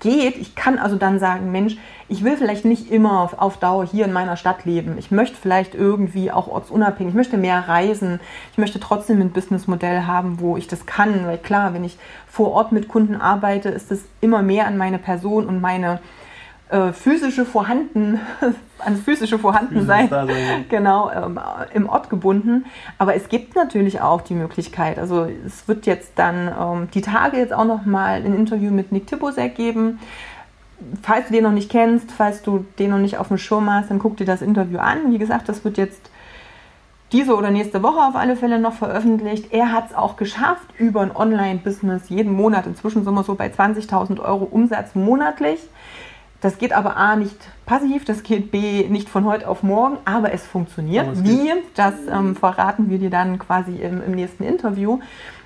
[0.00, 0.36] geht.
[0.36, 1.76] Ich kann also dann sagen, Mensch,
[2.08, 4.96] ich will vielleicht nicht immer auf, auf, Dauer hier in meiner Stadt leben.
[4.98, 8.20] Ich möchte vielleicht irgendwie auch ortsunabhängig, ich möchte mehr reisen.
[8.52, 11.26] Ich möchte trotzdem ein Businessmodell haben, wo ich das kann.
[11.26, 14.98] Weil klar, wenn ich vor Ort mit Kunden arbeite, ist es immer mehr an meine
[14.98, 16.00] Person und meine
[16.74, 18.18] äh, physische Vorhanden,
[18.78, 20.10] ans physische Vorhandensein,
[20.68, 21.38] genau, ähm,
[21.72, 22.64] im Ort gebunden.
[22.98, 27.36] Aber es gibt natürlich auch die Möglichkeit, also es wird jetzt dann ähm, die Tage
[27.36, 30.00] jetzt auch noch mal ein Interview mit Nick Tibbosek geben.
[31.02, 33.90] Falls du den noch nicht kennst, falls du den noch nicht auf dem Schirm hast,
[33.90, 35.12] dann guck dir das Interview an.
[35.12, 36.10] Wie gesagt, das wird jetzt
[37.12, 39.52] diese oder nächste Woche auf alle Fälle noch veröffentlicht.
[39.52, 43.46] Er hat es auch geschafft, über ein Online-Business jeden Monat, inzwischen sind wir so bei
[43.46, 45.60] 20.000 Euro Umsatz monatlich,
[46.44, 50.34] das geht aber A nicht passiv, das geht B nicht von heute auf morgen, aber
[50.34, 51.06] es funktioniert.
[51.06, 54.98] Aber es Wie, das ähm, verraten wir dir dann quasi im, im nächsten Interview.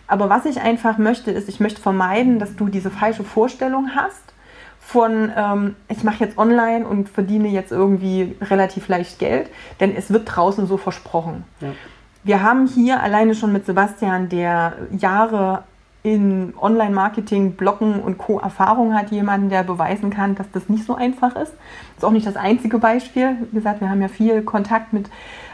[0.09, 4.35] Aber was ich einfach möchte, ist, ich möchte vermeiden, dass du diese falsche Vorstellung hast
[4.81, 10.13] von, ähm, ich mache jetzt online und verdiene jetzt irgendwie relativ leicht Geld, denn es
[10.13, 11.45] wird draußen so versprochen.
[11.61, 11.69] Ja.
[12.25, 15.63] Wir haben hier alleine schon mit Sebastian, der Jahre
[16.03, 18.39] in Online-Marketing, Bloggen und Co.
[18.39, 21.53] Erfahrung hat, jemanden, der beweisen kann, dass das nicht so einfach ist.
[21.53, 23.37] Das ist auch nicht das einzige Beispiel.
[23.51, 25.11] Wie gesagt, wir haben ja viel Kontakt mit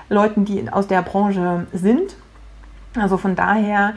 [0.08, 2.16] Leuten, die aus der Branche sind.
[2.96, 3.94] Also von daher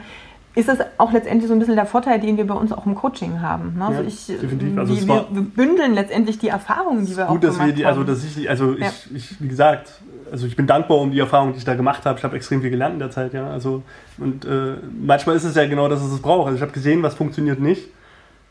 [0.58, 2.96] ist es auch letztendlich so ein bisschen der Vorteil, den wir bei uns auch im
[2.96, 3.76] Coaching haben.
[3.78, 3.84] Ne?
[3.84, 7.60] Also, ja, ich, also wir, wir, bündeln letztendlich die Erfahrungen, die wir gut, auch gemacht
[7.60, 8.88] dass wir also dass ich, also ja.
[8.88, 9.92] ich, ich, wie gesagt,
[10.32, 12.18] also ich bin dankbar um die Erfahrung, die ich da gemacht habe.
[12.18, 13.48] Ich habe extrem viel gelernt in der Zeit, ja.
[13.48, 13.84] Also
[14.18, 16.46] und äh, manchmal ist es ja genau, dass es es braucht.
[16.46, 17.90] Also ich habe gesehen, was funktioniert nicht.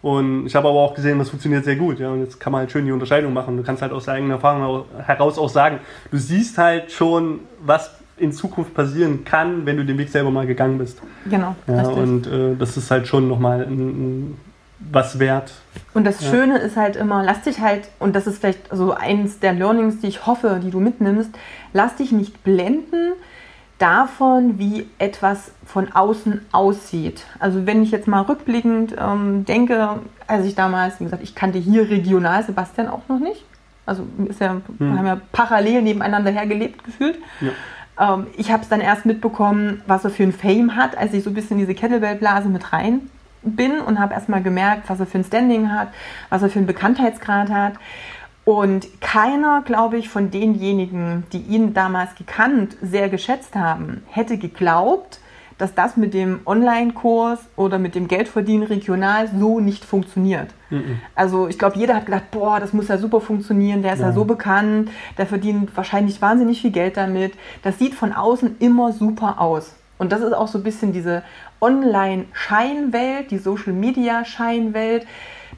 [0.01, 1.99] Und ich habe aber auch gesehen, was funktioniert sehr gut.
[1.99, 3.57] Ja, und jetzt kann man halt schön die Unterscheidung machen.
[3.57, 5.79] Du kannst halt aus der eigenen Erfahrung heraus auch sagen,
[6.09, 10.47] du siehst halt schon, was in Zukunft passieren kann, wenn du den Weg selber mal
[10.47, 11.01] gegangen bist.
[11.29, 11.55] Genau.
[11.67, 14.37] Ja, und äh, das ist halt schon nochmal ein, ein,
[14.79, 15.53] was wert.
[15.93, 16.31] Und das ja.
[16.31, 19.99] Schöne ist halt immer, lass dich halt, und das ist vielleicht so eins der Learnings,
[19.99, 21.31] die ich hoffe, die du mitnimmst,
[21.73, 23.13] lass dich nicht blenden
[23.77, 27.25] davon, wie etwas von außen aussieht.
[27.39, 31.59] Also wenn ich jetzt mal rückblickend ähm, denke, als ich damals, wie gesagt, ich kannte
[31.59, 33.45] hier regional Sebastian auch noch nicht.
[33.85, 34.63] Also ist ja, hm.
[34.79, 37.17] wir haben ja parallel nebeneinander hergelebt gefühlt.
[37.39, 37.51] Ja.
[37.99, 41.23] Ähm, ich habe es dann erst mitbekommen, was er für ein Fame hat, als ich
[41.23, 43.09] so ein bisschen in diese Kettlebell-Blase mit rein
[43.43, 45.89] bin und habe erstmal gemerkt, was er für ein Standing hat,
[46.29, 47.73] was er für einen Bekanntheitsgrad hat.
[48.45, 55.19] Und keiner, glaube ich, von denjenigen, die ihn damals gekannt, sehr geschätzt haben, hätte geglaubt,
[55.57, 60.49] dass das mit dem Online-Kurs oder mit dem Geldverdienen regional so nicht funktioniert.
[60.69, 60.99] Mhm.
[61.15, 64.07] Also ich glaube, jeder hat gedacht, boah, das muss ja super funktionieren, der ist ja.
[64.07, 67.33] ja so bekannt, der verdient wahrscheinlich wahnsinnig viel Geld damit.
[67.63, 69.75] Das sieht von außen immer super aus.
[69.97, 71.23] Und das ist auch so ein bisschen diese
[71.59, 75.07] Online-Scheinwelt, die Social-Media-Scheinwelt.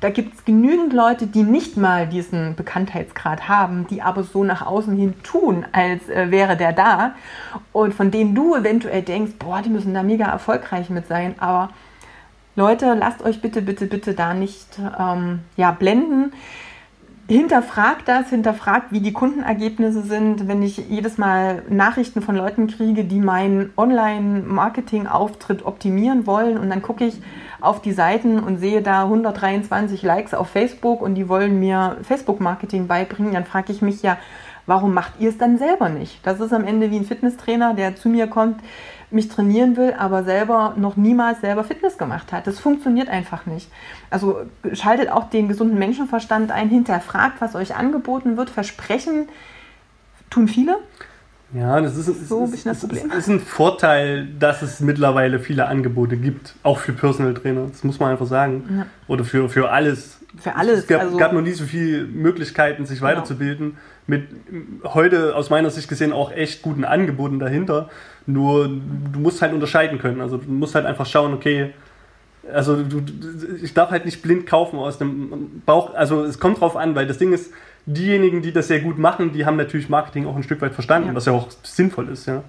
[0.01, 4.65] Da gibt es genügend Leute, die nicht mal diesen Bekanntheitsgrad haben, die aber so nach
[4.65, 7.15] außen hin tun, als äh, wäre der da.
[7.73, 11.35] Und von denen du eventuell denkst, boah, die müssen da mega erfolgreich mit sein.
[11.39, 11.69] Aber
[12.55, 16.31] Leute, lasst euch bitte, bitte, bitte da nicht ähm, ja, blenden
[17.29, 20.47] hinterfragt das, hinterfragt, wie die Kundenergebnisse sind.
[20.47, 26.81] Wenn ich jedes Mal Nachrichten von Leuten kriege, die meinen Online-Marketing-Auftritt optimieren wollen und dann
[26.81, 27.21] gucke ich
[27.61, 32.87] auf die Seiten und sehe da 123 Likes auf Facebook und die wollen mir Facebook-Marketing
[32.87, 34.17] beibringen, dann frage ich mich ja,
[34.65, 36.25] warum macht ihr es dann selber nicht?
[36.25, 38.59] Das ist am Ende wie ein Fitnesstrainer, der zu mir kommt,
[39.11, 42.45] mich trainieren will, aber selber noch niemals selber Fitness gemacht hat.
[42.47, 43.69] Das funktioniert einfach nicht.
[44.09, 44.41] Also
[44.73, 48.49] schaltet auch den gesunden Menschenverstand ein, hinterfragt, was euch angeboten wird.
[48.49, 49.27] Versprechen
[50.29, 50.77] tun viele.
[51.51, 56.15] Ja, das ist, so ist, das ist, ist ein Vorteil, dass es mittlerweile viele Angebote
[56.15, 57.67] gibt, auch für Personal Trainer.
[57.71, 58.63] Das muss man einfach sagen.
[58.77, 58.85] Ja.
[59.07, 60.19] Oder für, für alles.
[60.37, 60.81] Für alles.
[60.81, 63.11] Es gab, also, gab noch nie so viele Möglichkeiten, sich genau.
[63.11, 63.77] weiterzubilden.
[64.05, 64.27] Mit
[64.83, 67.89] heute aus meiner Sicht gesehen auch echt guten Angeboten dahinter.
[68.27, 70.21] Nur du musst halt unterscheiden können.
[70.21, 71.73] Also du musst halt einfach schauen, okay,
[72.53, 73.01] also du,
[73.61, 75.95] ich darf halt nicht blind kaufen aus dem Bauch.
[75.95, 77.51] Also es kommt drauf an, weil das Ding ist,
[77.85, 81.09] diejenigen, die das sehr gut machen, die haben natürlich Marketing auch ein Stück weit verstanden,
[81.09, 81.15] ja.
[81.15, 82.43] was ja auch sinnvoll ist, ja.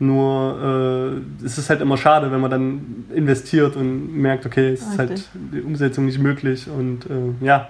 [0.00, 4.82] Nur äh, es ist halt immer schade, wenn man dann investiert und merkt, okay, es
[4.82, 7.68] ist halt die Umsetzung nicht möglich und äh, ja.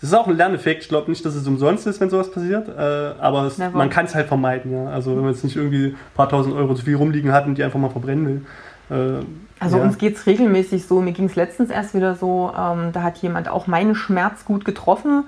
[0.00, 0.82] Das ist auch ein Lerneffekt.
[0.82, 4.04] Ich glaube nicht, dass es umsonst ist, wenn sowas passiert, äh, aber es, man kann
[4.04, 4.70] es halt vermeiden.
[4.70, 4.88] Ja?
[4.88, 7.56] Also wenn man jetzt nicht irgendwie ein paar tausend Euro zu viel rumliegen hat und
[7.56, 8.42] die einfach mal verbrennen will.
[8.90, 9.24] Äh,
[9.60, 9.84] also ja.
[9.84, 11.00] uns geht es regelmäßig so.
[11.00, 14.66] Mir ging es letztens erst wieder so, ähm, da hat jemand auch meinen Schmerz gut
[14.66, 15.24] getroffen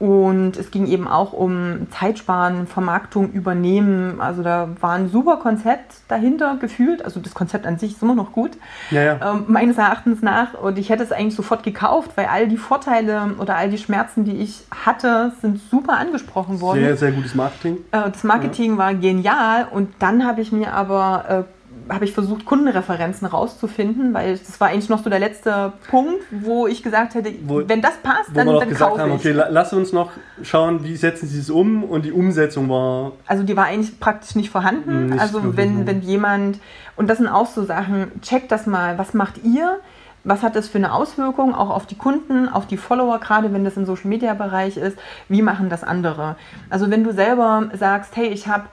[0.00, 4.18] und es ging eben auch um Zeitsparen, Vermarktung, Übernehmen.
[4.18, 7.04] Also da war ein super Konzept dahinter gefühlt.
[7.04, 8.52] Also das Konzept an sich ist immer noch gut,
[8.90, 9.32] ja, ja.
[9.34, 10.54] Ähm, meines Erachtens nach.
[10.54, 14.24] Und ich hätte es eigentlich sofort gekauft, weil all die Vorteile oder all die Schmerzen,
[14.24, 16.80] die ich hatte, sind super angesprochen worden.
[16.80, 17.76] Sehr, sehr gutes Marketing.
[17.92, 18.78] Äh, das Marketing ja.
[18.78, 19.68] war genial.
[19.70, 21.46] Und dann habe ich mir aber...
[21.46, 21.59] Äh,
[21.90, 26.66] habe ich versucht, Kundenreferenzen rauszufinden, weil das war eigentlich noch so der letzte Punkt, wo
[26.66, 30.10] ich gesagt hätte, wo, wenn das passt, dann, dann gesagt haben, okay, lass uns noch
[30.42, 33.12] schauen, wie setzen sie es um und die Umsetzung war...
[33.26, 35.10] Also die war eigentlich praktisch nicht vorhanden.
[35.10, 36.58] Nicht also wenn, wenn jemand,
[36.96, 39.80] und das sind auch so Sachen, checkt das mal, was macht ihr?
[40.22, 43.64] Was hat das für eine Auswirkung auch auf die Kunden, auf die Follower, gerade wenn
[43.64, 44.98] das im Social-Media-Bereich ist?
[45.28, 46.36] Wie machen das andere?
[46.68, 48.64] Also wenn du selber sagst, hey, ich habe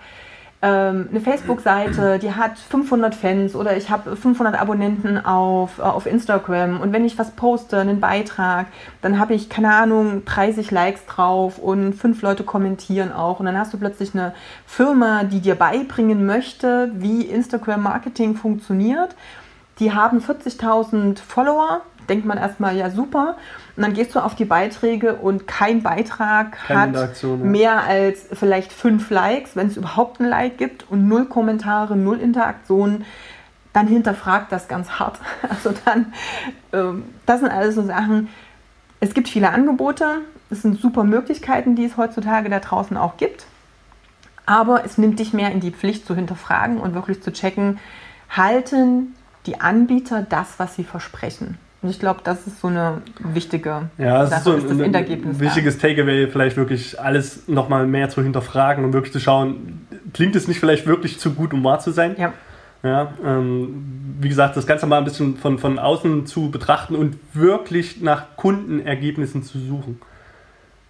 [0.60, 6.08] ähm, eine Facebook-Seite, die hat 500 Fans oder ich habe 500 Abonnenten auf, äh, auf
[6.08, 6.82] Instagram.
[6.82, 8.66] Und wenn ich was poste, einen Beitrag,
[9.04, 13.40] dann habe ich, keine Ahnung, 30 Likes drauf und fünf Leute kommentieren auch.
[13.40, 14.34] Und dann hast du plötzlich eine
[14.66, 19.16] Firma, die dir beibringen möchte, wie Instagram-Marketing funktioniert.
[19.80, 23.38] Die haben 40.000 Follower, denkt man erstmal, ja super.
[23.76, 28.74] Und dann gehst du auf die Beiträge und kein Beitrag Keine hat mehr als vielleicht
[28.74, 33.06] fünf Likes, wenn es überhaupt ein Like gibt und null Kommentare, null Interaktionen.
[33.74, 35.20] Dann hinterfragt das ganz hart.
[35.50, 36.14] Also dann,
[36.74, 38.30] ähm, das sind alles so Sachen.
[39.00, 40.22] Es gibt viele Angebote.
[40.50, 43.46] Es sind super Möglichkeiten, die es heutzutage da draußen auch gibt.
[44.46, 47.80] Aber es nimmt dich mehr in die Pflicht zu hinterfragen und wirklich zu checken,
[48.30, 49.14] halten
[49.46, 51.58] die Anbieter das, was sie versprechen.
[51.82, 54.70] Und ich glaube, das ist so eine wichtige ja, das Sache, ist so ein, ist
[54.70, 59.88] das ein wichtiges Takeaway, vielleicht wirklich alles nochmal mehr zu hinterfragen und wirklich zu schauen,
[60.14, 62.16] klingt es nicht vielleicht wirklich zu gut, um wahr zu sein?
[62.18, 62.34] Ja.
[62.84, 67.18] Ja, ähm, wie gesagt, das Ganze mal ein bisschen von, von außen zu betrachten und
[67.34, 70.00] wirklich nach Kundenergebnissen zu suchen.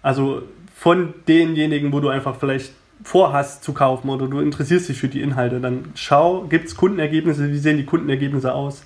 [0.02, 0.42] Also
[0.74, 2.72] von denjenigen, wo du einfach vielleicht
[3.02, 7.50] vorhast zu kaufen oder du interessierst dich für die Inhalte, dann schau, gibt es Kundenergebnisse,
[7.50, 8.84] wie sehen die Kundenergebnisse aus?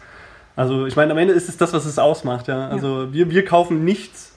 [0.56, 2.48] Also ich meine, am Ende ist es das, was es ausmacht.
[2.48, 2.68] Ja?
[2.68, 3.12] Also ja.
[3.12, 4.34] Wir, wir kaufen nichts,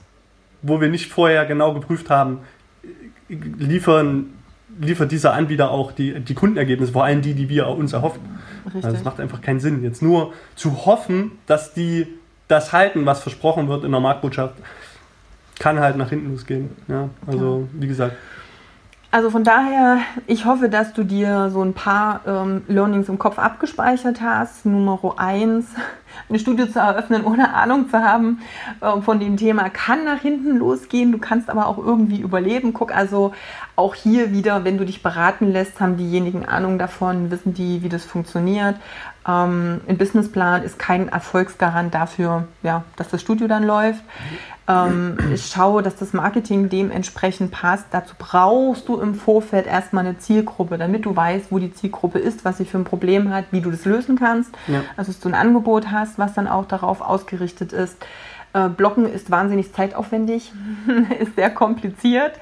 [0.61, 2.39] wo wir nicht vorher genau geprüft haben,
[3.27, 4.33] liefern,
[4.79, 8.21] liefert dieser Anbieter auch die, die Kundenergebnisse, vor allem die, die wir uns erhoffen.
[8.65, 8.85] Richtig.
[8.85, 9.83] Also es macht einfach keinen Sinn.
[9.83, 12.07] Jetzt nur zu hoffen, dass die
[12.47, 14.55] das halten, was versprochen wird in der Marktbotschaft,
[15.59, 16.69] kann halt nach hinten losgehen.
[16.87, 17.09] Ja?
[17.27, 18.15] Also wie gesagt.
[19.15, 23.39] Also von daher, ich hoffe, dass du dir so ein paar ähm, Learnings im Kopf
[23.39, 24.65] abgespeichert hast.
[24.65, 25.67] Nummer eins,
[26.29, 28.41] ein Studio zu eröffnen, ohne Ahnung zu haben
[28.81, 31.13] äh, von dem Thema, kann nach hinten losgehen.
[31.13, 32.73] Du kannst aber auch irgendwie überleben.
[32.73, 33.31] Guck also
[33.77, 37.89] auch hier wieder, wenn du dich beraten lässt, haben diejenigen Ahnung davon, wissen die, wie
[37.89, 38.75] das funktioniert.
[39.25, 44.03] Ähm, ein Businessplan ist kein Erfolgsgarant dafür, ja, dass das Studio dann läuft.
[44.67, 47.85] Ähm, ich schaue, dass das Marketing dementsprechend passt.
[47.91, 52.45] Dazu brauchst du im Vorfeld erstmal eine Zielgruppe, damit du weißt, wo die Zielgruppe ist,
[52.45, 54.51] was sie für ein Problem hat, wie du das lösen kannst.
[54.67, 54.81] Ja.
[54.97, 57.97] Also, dass du ein Angebot hast, was dann auch darauf ausgerichtet ist.
[58.55, 60.53] Äh, Blocken ist wahnsinnig zeitaufwendig,
[61.19, 62.33] ist sehr kompliziert,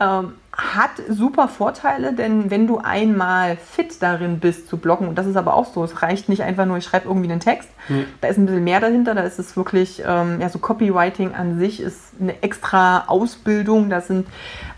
[0.00, 5.26] ähm, hat super Vorteile, denn wenn du einmal fit darin bist zu blocken, und das
[5.26, 8.06] ist aber auch so, es reicht nicht einfach nur, ich schreibe irgendwie einen Text, mhm.
[8.22, 11.58] da ist ein bisschen mehr dahinter, da ist es wirklich, ähm, ja, so Copywriting an
[11.58, 14.26] sich ist eine extra Ausbildung, das sind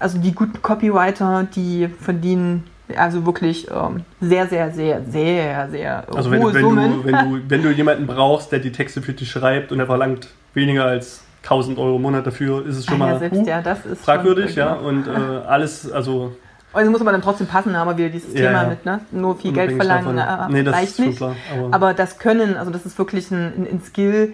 [0.00, 2.64] also die guten Copywriter, die verdienen
[2.96, 6.92] also wirklich ähm, sehr, sehr, sehr, sehr, sehr also hohe wenn, wenn Summen.
[6.92, 9.86] Du, wenn, du, wenn du jemanden brauchst, der die Texte für dich schreibt und er
[9.86, 13.46] verlangt weniger als 1000 Euro im Monat dafür, ist es schon ah, mal ja, selbst,
[13.46, 14.54] ja, fragwürdig.
[14.54, 16.36] ja, und äh, alles, also
[16.72, 19.00] also muss aber dann trotzdem passen, aber wieder dieses ja, Thema mit, ne?
[19.10, 21.18] Nur viel Geld verlangen, äh, nee, das leicht nicht.
[21.18, 24.32] Klar, aber, aber, das Können, also das ist wirklich ein, ein Skill,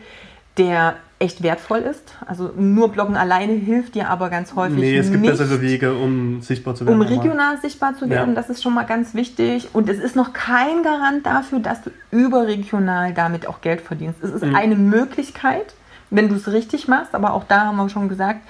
[0.56, 2.16] der echt wertvoll ist.
[2.26, 5.92] Also nur Bloggen alleine hilft dir aber ganz häufig Nee, es gibt nicht, bessere Wege,
[5.94, 7.00] um sichtbar zu werden.
[7.00, 7.60] Um regional mal.
[7.60, 8.34] sichtbar zu werden, ja.
[8.36, 9.70] das ist schon mal ganz wichtig.
[9.72, 14.22] Und es ist noch kein Garant dafür, dass du überregional damit auch Geld verdienst.
[14.22, 14.54] Es ist mhm.
[14.54, 15.74] eine Möglichkeit,
[16.10, 18.40] wenn du es richtig machst, aber auch da haben wir schon gesagt,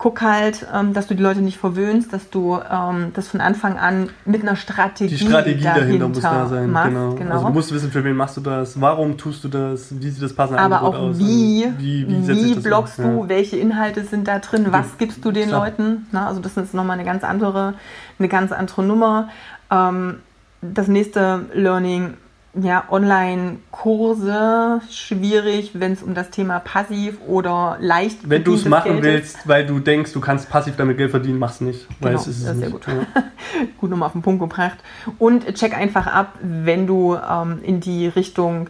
[0.00, 3.78] guck halt, ähm, dass du die Leute nicht verwöhnst, dass du ähm, das von Anfang
[3.78, 6.70] an mit einer Strategie, die Strategie dahinter, muss da sein.
[6.70, 7.14] Machst, genau.
[7.14, 7.34] genau.
[7.34, 10.22] Also du musst wissen, für wen machst du das, warum tust du das, wie sieht
[10.22, 11.18] das passende Aber auch aus?
[11.18, 13.28] Wie, also, wie, wie, wie bloggst du, ja.
[13.28, 15.66] welche Inhalte sind da drin, was gibst du den Klar.
[15.66, 16.06] Leuten?
[16.12, 17.74] Na, also das ist nochmal eine ganz andere,
[18.18, 19.28] eine ganz andere Nummer.
[19.70, 20.20] Ähm,
[20.62, 22.14] das nächste Learning
[22.54, 29.02] ja, Online-Kurse schwierig, wenn es um das Thema passiv oder leicht Wenn du es machen
[29.02, 31.86] willst, weil du denkst, du kannst passiv damit Geld verdienen, mach es nicht.
[32.00, 32.86] Weil genau, es ist das ist sehr gut.
[32.86, 33.22] Ja.
[33.78, 34.78] gut nochmal auf den Punkt gebracht.
[35.18, 38.68] Und check einfach ab, wenn du ähm, in die Richtung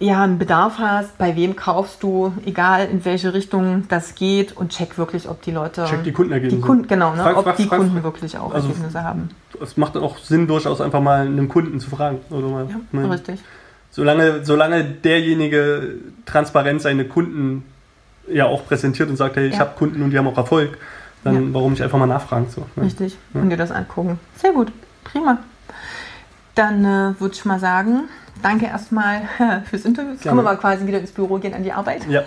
[0.00, 4.72] ja, einen Bedarf hast, bei wem kaufst du, egal in welche Richtung das geht und
[4.72, 5.84] check wirklich, ob die Leute.
[5.84, 6.56] Check die Kundenergebnisse.
[6.56, 9.28] Die Kunden, genau, ne, frag, ob frag, die frag, Kunden wirklich auch also Ergebnisse haben.
[9.62, 12.20] Es macht auch Sinn, durchaus einfach mal einem Kunden zu fragen.
[12.30, 13.40] Oder mal, ja, mein, richtig.
[13.90, 17.64] Solange, solange derjenige transparent seine Kunden
[18.26, 19.60] ja auch präsentiert und sagt, hey, ich ja.
[19.60, 20.78] habe Kunden und die haben auch Erfolg,
[21.24, 21.54] dann ja.
[21.54, 22.48] warum nicht einfach mal nachfragen?
[22.48, 22.84] So, ne?
[22.84, 24.18] Richtig, und dir das angucken.
[24.36, 24.72] Sehr gut,
[25.04, 25.40] prima.
[26.54, 28.08] Dann äh, würde ich mal sagen,
[28.42, 29.22] danke erstmal
[29.70, 30.12] fürs Interview.
[30.12, 32.06] Jetzt können wir mal quasi wieder ins Büro gehen an die Arbeit.
[32.08, 32.22] Ja.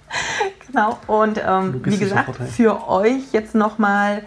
[0.66, 0.98] genau.
[1.06, 4.22] Und ähm, wie gesagt, für euch jetzt nochmal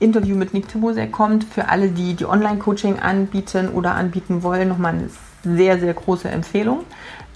[0.00, 1.44] Interview mit Nick Tibose kommt.
[1.44, 5.10] Für alle, die die Online-Coaching anbieten oder anbieten wollen, nochmal eine
[5.42, 6.84] sehr, sehr große Empfehlung.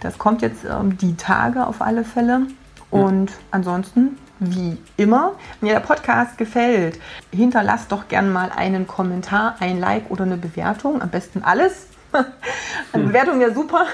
[0.00, 2.42] Das kommt jetzt ähm, die Tage auf alle Fälle.
[2.90, 3.36] Und ja.
[3.50, 6.98] ansonsten, wie immer, wenn dir der Podcast gefällt,
[7.32, 11.02] hinterlasst doch gern mal einen Kommentar, ein Like oder eine Bewertung.
[11.02, 11.87] Am besten alles.
[12.92, 13.86] Eine Bewertung wäre super.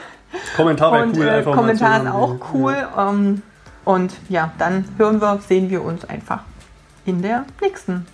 [0.57, 1.27] Kommentar wäre cool.
[1.27, 2.73] Äh, Kommentar ist auch cool.
[2.73, 3.11] Ja.
[3.11, 3.43] Ähm,
[3.85, 6.41] und ja, dann hören wir, sehen wir uns einfach
[7.05, 8.07] in der nächsten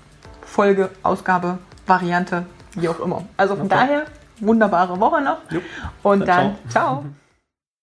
[0.42, 2.44] Folge, Ausgabe, Variante,
[2.74, 3.24] wie auch immer.
[3.36, 3.76] Also von okay.
[3.76, 4.02] daher,
[4.40, 5.38] wunderbare Woche noch.
[5.50, 5.62] Jupp.
[6.02, 7.02] Und dann, ciao.
[7.02, 7.04] ciao.